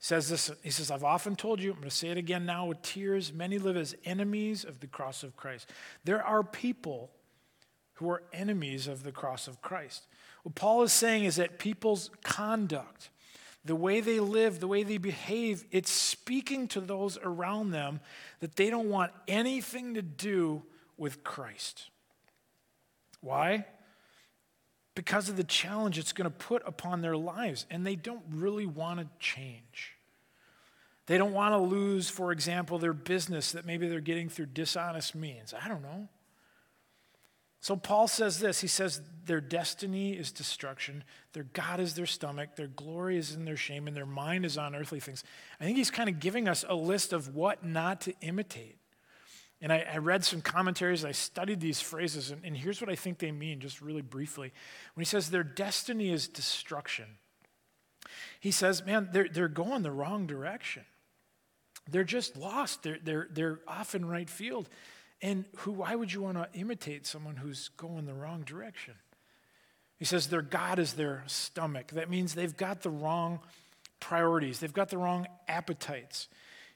says 0.00 0.30
this 0.30 0.50
he 0.62 0.70
says 0.70 0.90
i've 0.90 1.04
often 1.04 1.36
told 1.36 1.60
you 1.60 1.70
i'm 1.70 1.76
going 1.76 1.88
to 1.88 1.94
say 1.94 2.08
it 2.08 2.16
again 2.16 2.46
now 2.46 2.66
with 2.66 2.80
tears 2.82 3.32
many 3.32 3.58
live 3.58 3.76
as 3.76 3.94
enemies 4.04 4.64
of 4.64 4.80
the 4.80 4.86
cross 4.86 5.22
of 5.22 5.36
christ. 5.36 5.70
There 6.04 6.24
are 6.24 6.42
people 6.42 7.10
who 7.94 8.10
are 8.10 8.22
enemies 8.32 8.88
of 8.88 9.02
the 9.02 9.12
cross 9.12 9.46
of 9.46 9.62
christ. 9.62 10.06
What 10.42 10.54
paul 10.54 10.82
is 10.82 10.92
saying 10.92 11.24
is 11.24 11.36
that 11.36 11.58
people's 11.58 12.10
conduct 12.24 13.10
the 13.62 13.76
way 13.76 14.00
they 14.00 14.20
live 14.20 14.58
the 14.58 14.66
way 14.66 14.82
they 14.82 14.96
behave 14.96 15.66
it's 15.70 15.90
speaking 15.90 16.66
to 16.68 16.80
those 16.80 17.18
around 17.22 17.70
them 17.70 18.00
that 18.40 18.56
they 18.56 18.70
don't 18.70 18.88
want 18.88 19.12
anything 19.28 19.94
to 19.94 20.02
do 20.02 20.62
with 20.96 21.22
christ. 21.22 21.90
Why 23.20 23.66
because 25.00 25.30
of 25.30 25.36
the 25.38 25.44
challenge 25.44 25.98
it's 25.98 26.12
going 26.12 26.30
to 26.30 26.36
put 26.36 26.62
upon 26.66 27.00
their 27.00 27.16
lives, 27.16 27.64
and 27.70 27.86
they 27.86 27.96
don't 27.96 28.22
really 28.30 28.66
want 28.66 29.00
to 29.00 29.06
change. 29.18 29.96
They 31.06 31.16
don't 31.16 31.32
want 31.32 31.54
to 31.54 31.58
lose, 31.58 32.10
for 32.10 32.32
example, 32.32 32.76
their 32.76 32.92
business 32.92 33.52
that 33.52 33.64
maybe 33.64 33.88
they're 33.88 34.00
getting 34.00 34.28
through 34.28 34.46
dishonest 34.52 35.14
means. 35.14 35.54
I 35.54 35.68
don't 35.68 35.80
know. 35.80 36.06
So 37.60 37.76
Paul 37.76 38.08
says 38.08 38.40
this 38.40 38.60
He 38.60 38.66
says, 38.66 39.00
Their 39.24 39.40
destiny 39.40 40.12
is 40.12 40.32
destruction, 40.32 41.02
their 41.32 41.44
God 41.44 41.80
is 41.80 41.94
their 41.94 42.04
stomach, 42.04 42.56
their 42.56 42.66
glory 42.66 43.16
is 43.16 43.34
in 43.34 43.46
their 43.46 43.56
shame, 43.56 43.88
and 43.88 43.96
their 43.96 44.04
mind 44.04 44.44
is 44.44 44.58
on 44.58 44.74
earthly 44.74 45.00
things. 45.00 45.24
I 45.58 45.64
think 45.64 45.78
he's 45.78 45.90
kind 45.90 46.10
of 46.10 46.20
giving 46.20 46.46
us 46.46 46.62
a 46.68 46.74
list 46.74 47.14
of 47.14 47.34
what 47.34 47.64
not 47.64 48.02
to 48.02 48.12
imitate. 48.20 48.76
And 49.62 49.72
I, 49.72 49.86
I, 49.92 49.98
read 49.98 50.24
some 50.24 50.40
commentaries, 50.40 51.04
I 51.04 51.12
studied 51.12 51.60
these 51.60 51.82
phrases, 51.82 52.30
and, 52.30 52.42
and 52.44 52.56
here's 52.56 52.80
what 52.80 52.88
I 52.88 52.94
think 52.94 53.18
they 53.18 53.30
mean, 53.30 53.60
just 53.60 53.82
really 53.82 54.00
briefly. 54.00 54.52
When 54.94 55.02
he 55.02 55.06
says 55.06 55.30
their 55.30 55.42
destiny 55.42 56.10
is 56.10 56.28
destruction, 56.28 57.04
he 58.40 58.50
says, 58.50 58.84
man, 58.86 59.10
they're, 59.12 59.28
they're 59.28 59.48
going 59.48 59.82
the 59.82 59.90
wrong 59.90 60.26
direction. 60.26 60.84
They're 61.90 62.04
just 62.04 62.36
lost. 62.36 62.82
They're, 62.82 62.98
they're, 63.02 63.28
they're 63.30 63.60
off 63.68 63.94
in 63.94 64.06
right 64.06 64.30
field. 64.30 64.68
And 65.22 65.44
who, 65.58 65.72
why 65.72 65.94
would 65.94 66.12
you 66.12 66.22
want 66.22 66.38
to 66.38 66.48
imitate 66.58 67.06
someone 67.06 67.36
who's 67.36 67.68
going 67.76 68.06
the 68.06 68.14
wrong 68.14 68.42
direction? 68.42 68.94
He 69.98 70.06
says 70.06 70.28
their 70.28 70.42
God 70.42 70.78
is 70.78 70.94
their 70.94 71.24
stomach. 71.26 71.88
That 71.88 72.08
means 72.08 72.34
they've 72.34 72.56
got 72.56 72.80
the 72.80 72.90
wrong 72.90 73.40
priorities, 73.98 74.60
they've 74.60 74.72
got 74.72 74.88
the 74.88 74.96
wrong 74.96 75.26
appetites. 75.46 76.28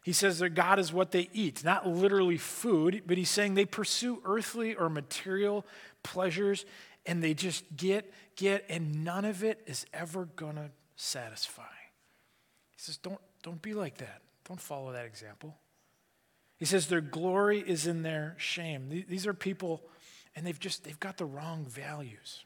He 0.05 0.13
says 0.13 0.39
their 0.39 0.51
God 0.51 0.79
is 0.79 0.93
what 0.93 1.13
they 1.13 1.31
eat, 1.33 1.65
not 1.65 1.89
literally 1.89 2.37
food, 2.37 3.05
but 3.07 3.17
he's 3.17 3.31
saying 3.31 3.55
they 3.55 3.65
pursue 3.65 4.21
earthly 4.27 4.75
or 4.75 4.91
material 4.91 5.65
pleasures 6.03 6.67
and 7.07 7.25
they 7.25 7.33
just 7.33 7.65
get, 7.75 8.13
get, 8.37 8.67
and 8.69 9.03
none 9.03 9.25
of 9.25 9.43
it 9.43 9.63
is 9.67 9.87
ever 9.95 10.27
going 10.37 10.57
to 10.57 10.71
satisfy. 10.95 11.63
He 12.73 12.79
says, 12.79 12.99
don't, 12.99 13.19
don't 13.43 13.63
be 13.63 13.73
like 13.73 13.97
that. 13.97 14.21
Don't 14.47 14.61
follow 14.61 14.93
that 14.93 15.07
example. 15.07 15.57
He 16.59 16.67
says 16.67 16.87
their 16.87 17.01
glory 17.01 17.61
is 17.61 17.87
in 17.87 18.03
their 18.03 18.35
shame. 18.37 19.05
These 19.09 19.27
are 19.27 19.33
people, 19.33 19.83
and 20.37 20.47
they've 20.47 20.61
just, 20.61 20.85
they've 20.85 21.01
got 21.01 21.17
the 21.17 21.25
wrong 21.25 21.65
values. 21.65 22.45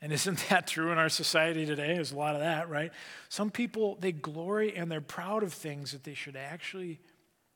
And 0.00 0.12
isn't 0.12 0.44
that 0.50 0.66
true 0.66 0.92
in 0.92 0.98
our 0.98 1.08
society 1.08 1.66
today? 1.66 1.94
There's 1.94 2.12
a 2.12 2.16
lot 2.16 2.34
of 2.34 2.40
that, 2.40 2.68
right? 2.68 2.92
Some 3.28 3.50
people, 3.50 3.96
they 4.00 4.12
glory 4.12 4.76
and 4.76 4.90
they're 4.90 5.00
proud 5.00 5.42
of 5.42 5.52
things 5.52 5.92
that 5.92 6.04
they 6.04 6.14
should 6.14 6.36
actually 6.36 7.00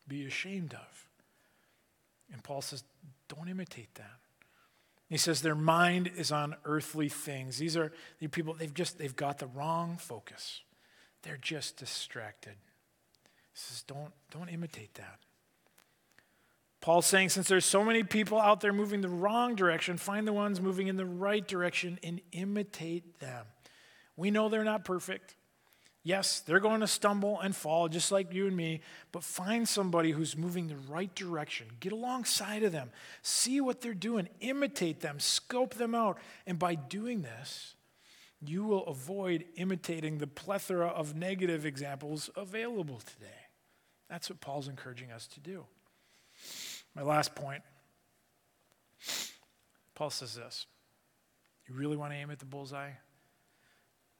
be 0.08 0.26
ashamed 0.26 0.74
of. 0.74 1.08
And 2.32 2.42
Paul 2.42 2.62
says, 2.62 2.82
don't 3.28 3.48
imitate 3.48 3.94
that. 3.96 4.18
He 5.08 5.18
says 5.18 5.42
their 5.42 5.54
mind 5.54 6.10
is 6.16 6.32
on 6.32 6.56
earthly 6.64 7.10
things. 7.10 7.58
These 7.58 7.76
are 7.76 7.92
the 8.18 8.28
people, 8.28 8.54
they've 8.54 8.72
just, 8.72 8.98
they've 8.98 9.14
got 9.14 9.38
the 9.38 9.46
wrong 9.46 9.98
focus. 9.98 10.62
They're 11.22 11.36
just 11.36 11.76
distracted. 11.76 12.54
He 12.54 13.56
says, 13.56 13.82
don't, 13.86 14.12
don't 14.30 14.48
imitate 14.48 14.94
that. 14.94 15.18
Paul's 16.82 17.06
saying, 17.06 17.28
since 17.28 17.48
there's 17.48 17.64
so 17.64 17.84
many 17.84 18.02
people 18.02 18.40
out 18.40 18.60
there 18.60 18.72
moving 18.72 19.00
the 19.00 19.08
wrong 19.08 19.54
direction, 19.54 19.96
find 19.96 20.26
the 20.26 20.32
ones 20.32 20.60
moving 20.60 20.88
in 20.88 20.96
the 20.96 21.06
right 21.06 21.46
direction 21.46 21.98
and 22.02 22.20
imitate 22.32 23.20
them. 23.20 23.46
We 24.16 24.32
know 24.32 24.48
they're 24.48 24.64
not 24.64 24.84
perfect. 24.84 25.36
Yes, 26.02 26.40
they're 26.40 26.58
going 26.58 26.80
to 26.80 26.88
stumble 26.88 27.38
and 27.38 27.54
fall 27.54 27.88
just 27.88 28.10
like 28.10 28.34
you 28.34 28.48
and 28.48 28.56
me, 28.56 28.80
but 29.12 29.22
find 29.22 29.68
somebody 29.68 30.10
who's 30.10 30.36
moving 30.36 30.66
the 30.66 30.76
right 30.90 31.14
direction. 31.14 31.68
Get 31.78 31.92
alongside 31.92 32.64
of 32.64 32.72
them. 32.72 32.90
See 33.22 33.60
what 33.60 33.80
they're 33.80 33.94
doing. 33.94 34.28
Imitate 34.40 35.00
them. 35.00 35.20
Scope 35.20 35.74
them 35.74 35.94
out. 35.94 36.18
And 36.48 36.58
by 36.58 36.74
doing 36.74 37.22
this, 37.22 37.76
you 38.44 38.64
will 38.64 38.84
avoid 38.86 39.44
imitating 39.54 40.18
the 40.18 40.26
plethora 40.26 40.88
of 40.88 41.14
negative 41.14 41.64
examples 41.64 42.28
available 42.34 42.98
today. 42.98 43.46
That's 44.10 44.28
what 44.28 44.40
Paul's 44.40 44.66
encouraging 44.66 45.12
us 45.12 45.28
to 45.28 45.38
do. 45.40 45.66
My 46.94 47.02
last 47.02 47.34
point 47.34 47.62
Paul 49.94 50.10
says 50.10 50.34
this 50.34 50.66
You 51.68 51.74
really 51.74 51.96
want 51.96 52.12
to 52.12 52.16
aim 52.16 52.30
at 52.30 52.38
the 52.38 52.44
bullseye? 52.44 52.90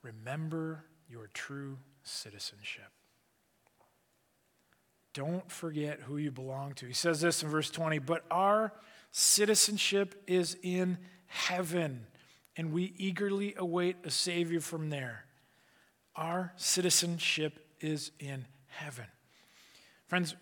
Remember 0.01 0.85
your 1.09 1.27
true 1.33 1.77
citizenship. 2.03 2.89
Don't 5.13 5.49
forget 5.49 5.99
who 6.01 6.17
you 6.17 6.31
belong 6.31 6.73
to. 6.75 6.87
He 6.87 6.93
says 6.93 7.21
this 7.21 7.43
in 7.43 7.49
verse 7.49 7.69
20, 7.69 7.99
but 7.99 8.25
our 8.31 8.73
citizenship 9.11 10.23
is 10.25 10.57
in 10.63 10.97
heaven, 11.27 12.07
and 12.57 12.73
we 12.73 12.93
eagerly 12.97 13.53
await 13.57 13.97
a 14.03 14.09
Savior 14.09 14.59
from 14.59 14.89
there. 14.89 15.25
Our 16.15 16.51
citizenship 16.55 17.59
is 17.79 18.11
in 18.19 18.45
heaven. 18.67 19.05
Friends, 20.07 20.35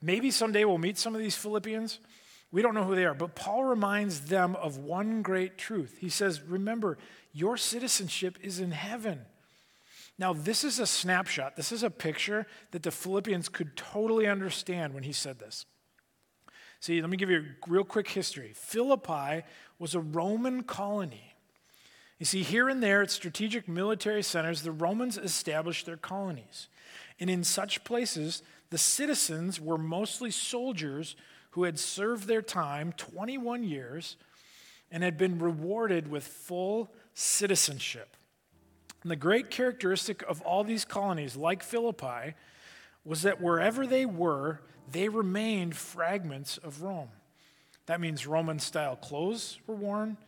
maybe 0.00 0.30
someday 0.30 0.64
we'll 0.64 0.78
meet 0.78 0.98
some 0.98 1.14
of 1.14 1.20
these 1.20 1.36
Philippians. 1.36 1.98
We 2.50 2.62
don't 2.62 2.74
know 2.74 2.84
who 2.84 2.94
they 2.94 3.04
are, 3.04 3.14
but 3.14 3.34
Paul 3.34 3.64
reminds 3.64 4.22
them 4.22 4.56
of 4.56 4.78
one 4.78 5.22
great 5.22 5.58
truth. 5.58 5.98
He 6.00 6.08
says, 6.08 6.40
Remember, 6.42 6.96
your 7.32 7.56
citizenship 7.56 8.38
is 8.42 8.58
in 8.58 8.70
heaven. 8.70 9.20
Now, 10.18 10.32
this 10.32 10.64
is 10.64 10.78
a 10.78 10.86
snapshot. 10.86 11.56
This 11.56 11.70
is 11.70 11.82
a 11.82 11.90
picture 11.90 12.46
that 12.72 12.82
the 12.82 12.90
Philippians 12.90 13.48
could 13.48 13.76
totally 13.76 14.26
understand 14.26 14.94
when 14.94 15.04
he 15.04 15.12
said 15.12 15.38
this. 15.38 15.66
See, 16.80 17.00
let 17.00 17.10
me 17.10 17.16
give 17.16 17.30
you 17.30 17.38
a 17.38 17.70
real 17.70 17.84
quick 17.84 18.08
history. 18.08 18.52
Philippi 18.54 19.44
was 19.78 19.94
a 19.94 20.00
Roman 20.00 20.62
colony. 20.62 21.34
You 22.18 22.26
see, 22.26 22.42
here 22.42 22.68
and 22.68 22.82
there 22.82 23.02
at 23.02 23.10
strategic 23.10 23.68
military 23.68 24.22
centers, 24.22 24.62
the 24.62 24.72
Romans 24.72 25.18
established 25.18 25.86
their 25.86 25.96
colonies. 25.96 26.68
And 27.20 27.30
in 27.30 27.44
such 27.44 27.84
places, 27.84 28.42
the 28.70 28.78
citizens 28.78 29.60
were 29.60 29.78
mostly 29.78 30.30
soldiers 30.30 31.16
who 31.52 31.64
had 31.64 31.78
served 31.78 32.26
their 32.26 32.42
time 32.42 32.92
21 32.92 33.64
years 33.64 34.16
and 34.90 35.02
had 35.02 35.16
been 35.16 35.38
rewarded 35.38 36.10
with 36.10 36.26
full 36.26 36.90
citizenship. 37.14 38.16
And 39.02 39.10
the 39.10 39.16
great 39.16 39.50
characteristic 39.50 40.22
of 40.28 40.42
all 40.42 40.64
these 40.64 40.84
colonies, 40.84 41.36
like 41.36 41.62
Philippi, 41.62 42.34
was 43.04 43.22
that 43.22 43.40
wherever 43.40 43.86
they 43.86 44.04
were, 44.04 44.60
they 44.90 45.08
remained 45.08 45.76
fragments 45.76 46.58
of 46.58 46.82
Rome. 46.82 47.10
That 47.86 48.00
means 48.00 48.26
Roman 48.26 48.58
style 48.58 48.96
clothes 48.96 49.58
were 49.66 49.74
worn, 49.74 50.18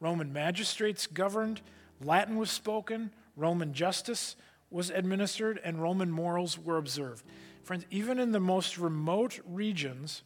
Roman 0.00 0.32
magistrates 0.32 1.06
governed, 1.06 1.60
Latin 2.02 2.36
was 2.36 2.50
spoken, 2.50 3.10
Roman 3.36 3.72
justice 3.72 4.36
was 4.74 4.90
administered, 4.90 5.60
and 5.62 5.80
Roman 5.80 6.10
morals 6.10 6.58
were 6.58 6.78
observed. 6.78 7.24
Friends, 7.62 7.86
even 7.90 8.18
in 8.18 8.32
the 8.32 8.40
most 8.40 8.76
remote 8.76 9.38
regions, 9.46 10.22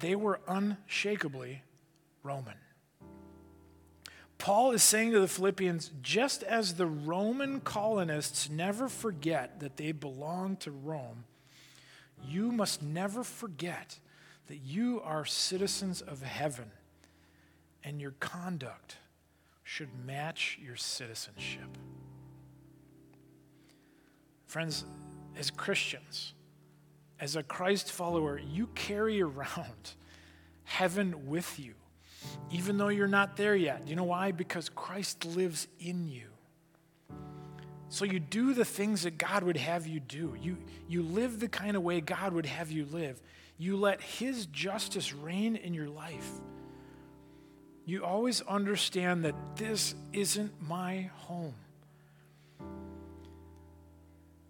they 0.00 0.16
were 0.16 0.40
unshakably 0.48 1.62
Roman. 2.24 2.56
Paul 4.38 4.72
is 4.72 4.82
saying 4.82 5.12
to 5.12 5.20
the 5.20 5.28
Philippians 5.28 5.92
just 6.02 6.42
as 6.42 6.74
the 6.74 6.86
Roman 6.86 7.60
colonists 7.60 8.50
never 8.50 8.88
forget 8.88 9.60
that 9.60 9.76
they 9.76 9.92
belong 9.92 10.56
to 10.56 10.72
Rome, 10.72 11.24
you 12.26 12.50
must 12.50 12.82
never 12.82 13.22
forget 13.22 14.00
that 14.48 14.58
you 14.58 15.00
are 15.04 15.24
citizens 15.24 16.02
of 16.02 16.22
heaven 16.22 16.72
and 17.84 18.00
your 18.00 18.14
conduct 18.18 18.96
should 19.62 19.90
match 20.04 20.58
your 20.60 20.76
citizenship. 20.76 21.78
Friends, 24.56 24.86
as 25.38 25.50
Christians, 25.50 26.32
as 27.20 27.36
a 27.36 27.42
Christ 27.42 27.92
follower, 27.92 28.40
you 28.40 28.68
carry 28.68 29.20
around 29.28 29.92
heaven 30.64 31.26
with 31.28 31.58
you 31.58 31.74
even 32.50 32.78
though 32.78 32.88
you're 32.88 33.06
not 33.06 33.36
there 33.36 33.54
yet. 33.54 33.86
You 33.86 33.96
know 33.96 34.04
why? 34.04 34.32
Because 34.32 34.70
Christ 34.70 35.26
lives 35.26 35.68
in 35.78 36.08
you. 36.08 36.28
So 37.90 38.06
you 38.06 38.18
do 38.18 38.54
the 38.54 38.64
things 38.64 39.02
that 39.02 39.18
God 39.18 39.42
would 39.42 39.58
have 39.58 39.86
you 39.86 40.00
do. 40.00 40.34
You, 40.40 40.56
you 40.88 41.02
live 41.02 41.38
the 41.38 41.48
kind 41.48 41.76
of 41.76 41.82
way 41.82 42.00
God 42.00 42.32
would 42.32 42.46
have 42.46 42.70
you 42.70 42.86
live. 42.86 43.20
You 43.58 43.76
let 43.76 44.00
His 44.00 44.46
justice 44.46 45.12
reign 45.12 45.56
in 45.56 45.74
your 45.74 45.90
life. 45.90 46.30
You 47.84 48.06
always 48.06 48.40
understand 48.40 49.26
that 49.26 49.34
this 49.56 49.94
isn't 50.14 50.50
my 50.62 51.10
home. 51.14 51.56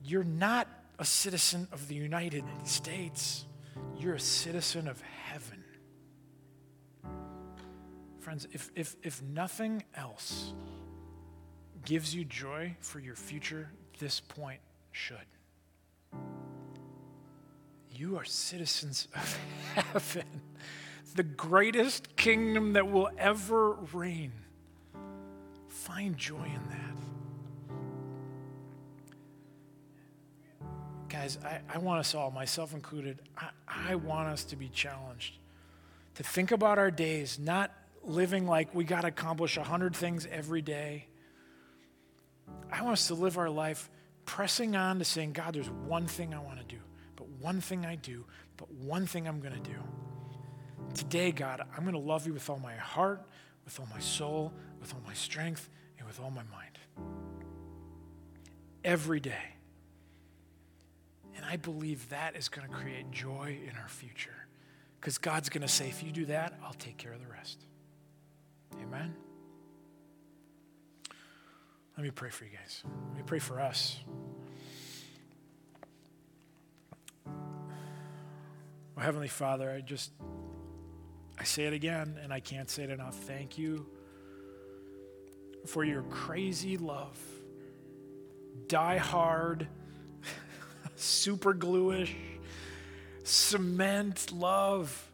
You're 0.06 0.22
not 0.22 0.68
a 1.00 1.04
citizen 1.04 1.66
of 1.72 1.88
the 1.88 1.96
United 1.96 2.44
States, 2.62 3.44
you're 3.98 4.14
a 4.14 4.20
citizen 4.20 4.86
of 4.86 5.00
heaven. 5.00 5.64
Friends, 8.20 8.46
if, 8.52 8.70
if, 8.76 8.94
if 9.02 9.20
nothing 9.22 9.82
else 9.96 10.52
gives 11.84 12.14
you 12.14 12.24
joy 12.24 12.76
for 12.78 13.00
your 13.00 13.16
future, 13.16 13.68
this 13.98 14.20
point 14.20 14.60
should. 14.92 15.18
You 17.90 18.16
are 18.16 18.24
citizens 18.24 19.08
of 19.12 19.38
heaven, 19.74 20.40
the 21.16 21.24
greatest 21.24 22.14
kingdom 22.14 22.74
that 22.74 22.88
will 22.88 23.10
ever 23.18 23.72
reign. 23.92 24.32
Find 25.68 26.16
joy 26.16 26.44
in 26.44 26.68
that. 26.70 27.05
Guys, 31.26 31.38
I, 31.44 31.58
I 31.74 31.78
want 31.78 31.98
us 31.98 32.14
all, 32.14 32.30
myself 32.30 32.72
included, 32.72 33.18
I, 33.36 33.48
I 33.66 33.94
want 33.96 34.28
us 34.28 34.44
to 34.44 34.56
be 34.56 34.68
challenged 34.68 35.38
to 36.14 36.22
think 36.22 36.52
about 36.52 36.78
our 36.78 36.92
days 36.92 37.36
not 37.36 37.72
living 38.04 38.46
like 38.46 38.72
we 38.72 38.84
got 38.84 39.00
to 39.00 39.08
accomplish 39.08 39.56
100 39.56 39.96
things 39.96 40.28
every 40.30 40.62
day. 40.62 41.08
I 42.70 42.80
want 42.82 42.92
us 42.92 43.08
to 43.08 43.14
live 43.14 43.38
our 43.38 43.50
life 43.50 43.90
pressing 44.24 44.76
on 44.76 45.00
to 45.00 45.04
saying, 45.04 45.32
God, 45.32 45.54
there's 45.54 45.68
one 45.68 46.06
thing 46.06 46.32
I 46.32 46.38
want 46.38 46.60
to 46.60 46.64
do. 46.64 46.80
But 47.16 47.26
one 47.40 47.60
thing 47.60 47.84
I 47.84 47.96
do, 47.96 48.24
But 48.56 48.70
one 48.70 49.08
thing 49.08 49.26
I'm 49.26 49.40
going 49.40 49.60
to 49.60 49.68
do 49.68 49.78
today, 50.94 51.32
God, 51.32 51.60
I'm 51.76 51.82
going 51.82 51.94
to 51.94 51.98
love 51.98 52.28
you 52.28 52.34
with 52.34 52.48
all 52.48 52.60
my 52.60 52.76
heart, 52.76 53.20
with 53.64 53.80
all 53.80 53.88
my 53.92 53.98
soul, 53.98 54.52
with 54.80 54.94
all 54.94 55.02
my 55.04 55.14
strength, 55.14 55.68
and 55.98 56.06
with 56.06 56.20
all 56.20 56.30
my 56.30 56.44
mind. 56.52 56.78
Every 58.84 59.18
day. 59.18 59.55
And 61.36 61.44
I 61.44 61.56
believe 61.56 62.08
that 62.08 62.34
is 62.36 62.48
going 62.48 62.66
to 62.66 62.74
create 62.74 63.10
joy 63.10 63.58
in 63.68 63.76
our 63.76 63.88
future. 63.88 64.46
Because 65.00 65.18
God's 65.18 65.48
going 65.48 65.62
to 65.62 65.68
say, 65.68 65.88
if 65.88 66.02
you 66.02 66.10
do 66.10 66.26
that, 66.26 66.58
I'll 66.64 66.72
take 66.72 66.96
care 66.96 67.12
of 67.12 67.20
the 67.20 67.30
rest. 67.30 67.64
Amen. 68.82 69.14
Let 71.96 72.04
me 72.04 72.10
pray 72.10 72.30
for 72.30 72.44
you 72.44 72.50
guys. 72.50 72.82
Let 73.08 73.16
me 73.16 73.22
pray 73.24 73.38
for 73.38 73.60
us. 73.60 73.98
Well, 77.24 79.04
Heavenly 79.04 79.28
Father, 79.28 79.70
I 79.70 79.80
just, 79.80 80.10
I 81.38 81.44
say 81.44 81.66
it 81.66 81.72
again, 81.72 82.18
and 82.22 82.32
I 82.32 82.40
can't 82.40 82.68
say 82.68 82.84
it 82.84 82.90
enough. 82.90 83.14
Thank 83.14 83.58
you 83.58 83.86
for 85.66 85.84
your 85.84 86.02
crazy 86.02 86.76
love, 86.76 87.18
die 88.68 88.98
hard, 88.98 89.68
super 90.96 91.52
gluish, 91.52 92.14
cement 93.24 94.32
love. 94.32 95.10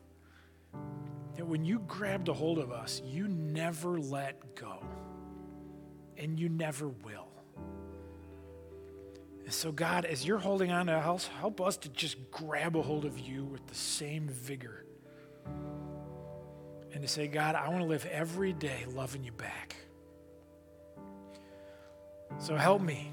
That 1.36 1.46
when 1.46 1.64
you 1.64 1.78
grabbed 1.80 2.28
a 2.28 2.32
hold 2.32 2.58
of 2.58 2.72
us, 2.72 3.00
you 3.04 3.26
never 3.26 3.98
let 3.98 4.54
go, 4.54 4.84
and 6.16 6.38
you 6.38 6.48
never 6.48 6.88
will. 6.88 7.28
And 9.44 9.52
so, 9.52 9.72
God, 9.72 10.04
as 10.04 10.26
you're 10.26 10.38
holding 10.38 10.70
on 10.70 10.86
to 10.86 10.92
us, 10.92 11.26
help 11.26 11.60
us 11.60 11.76
to 11.78 11.88
just 11.88 12.16
grab 12.30 12.76
a 12.76 12.82
hold 12.82 13.04
of 13.04 13.18
you 13.18 13.44
with 13.44 13.66
the 13.66 13.74
same 13.74 14.28
vigor. 14.28 14.84
And 16.92 17.02
to 17.02 17.08
say, 17.08 17.26
God, 17.26 17.54
I 17.54 17.68
want 17.68 17.80
to 17.80 17.86
live 17.86 18.06
every 18.06 18.52
day 18.52 18.84
loving 18.94 19.24
you 19.24 19.32
back. 19.32 19.76
So 22.38 22.56
help 22.56 22.82
me 22.82 23.10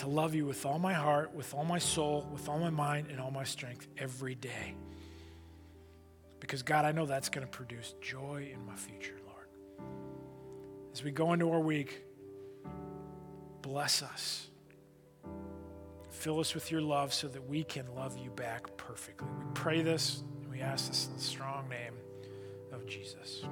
to 0.00 0.08
love 0.08 0.34
you 0.34 0.46
with 0.46 0.64
all 0.64 0.78
my 0.78 0.94
heart, 0.94 1.34
with 1.34 1.52
all 1.52 1.64
my 1.64 1.78
soul, 1.78 2.26
with 2.32 2.48
all 2.48 2.58
my 2.58 2.70
mind, 2.70 3.08
and 3.10 3.20
all 3.20 3.30
my 3.30 3.44
strength 3.44 3.86
every 3.98 4.34
day. 4.34 4.74
Because, 6.40 6.62
God, 6.62 6.86
I 6.86 6.92
know 6.92 7.04
that's 7.04 7.28
going 7.28 7.46
to 7.46 7.50
produce 7.50 7.94
joy 8.00 8.50
in 8.52 8.64
my 8.64 8.76
future, 8.76 9.16
Lord. 9.26 9.88
As 10.94 11.04
we 11.04 11.10
go 11.10 11.34
into 11.34 11.50
our 11.52 11.60
week, 11.60 12.02
bless 13.60 14.02
us. 14.02 14.48
Fill 16.08 16.40
us 16.40 16.54
with 16.54 16.70
your 16.70 16.80
love 16.80 17.12
so 17.12 17.28
that 17.28 17.46
we 17.46 17.62
can 17.62 17.84
love 17.94 18.16
you 18.16 18.30
back 18.30 18.74
perfectly. 18.78 19.28
We 19.38 19.44
pray 19.52 19.82
this 19.82 20.22
and 20.40 20.50
we 20.50 20.62
ask 20.62 20.88
this 20.88 21.08
in 21.08 21.14
the 21.14 21.22
strong 21.22 21.68
name 21.68 21.94
of 22.72 22.86
Jesus. 22.86 23.44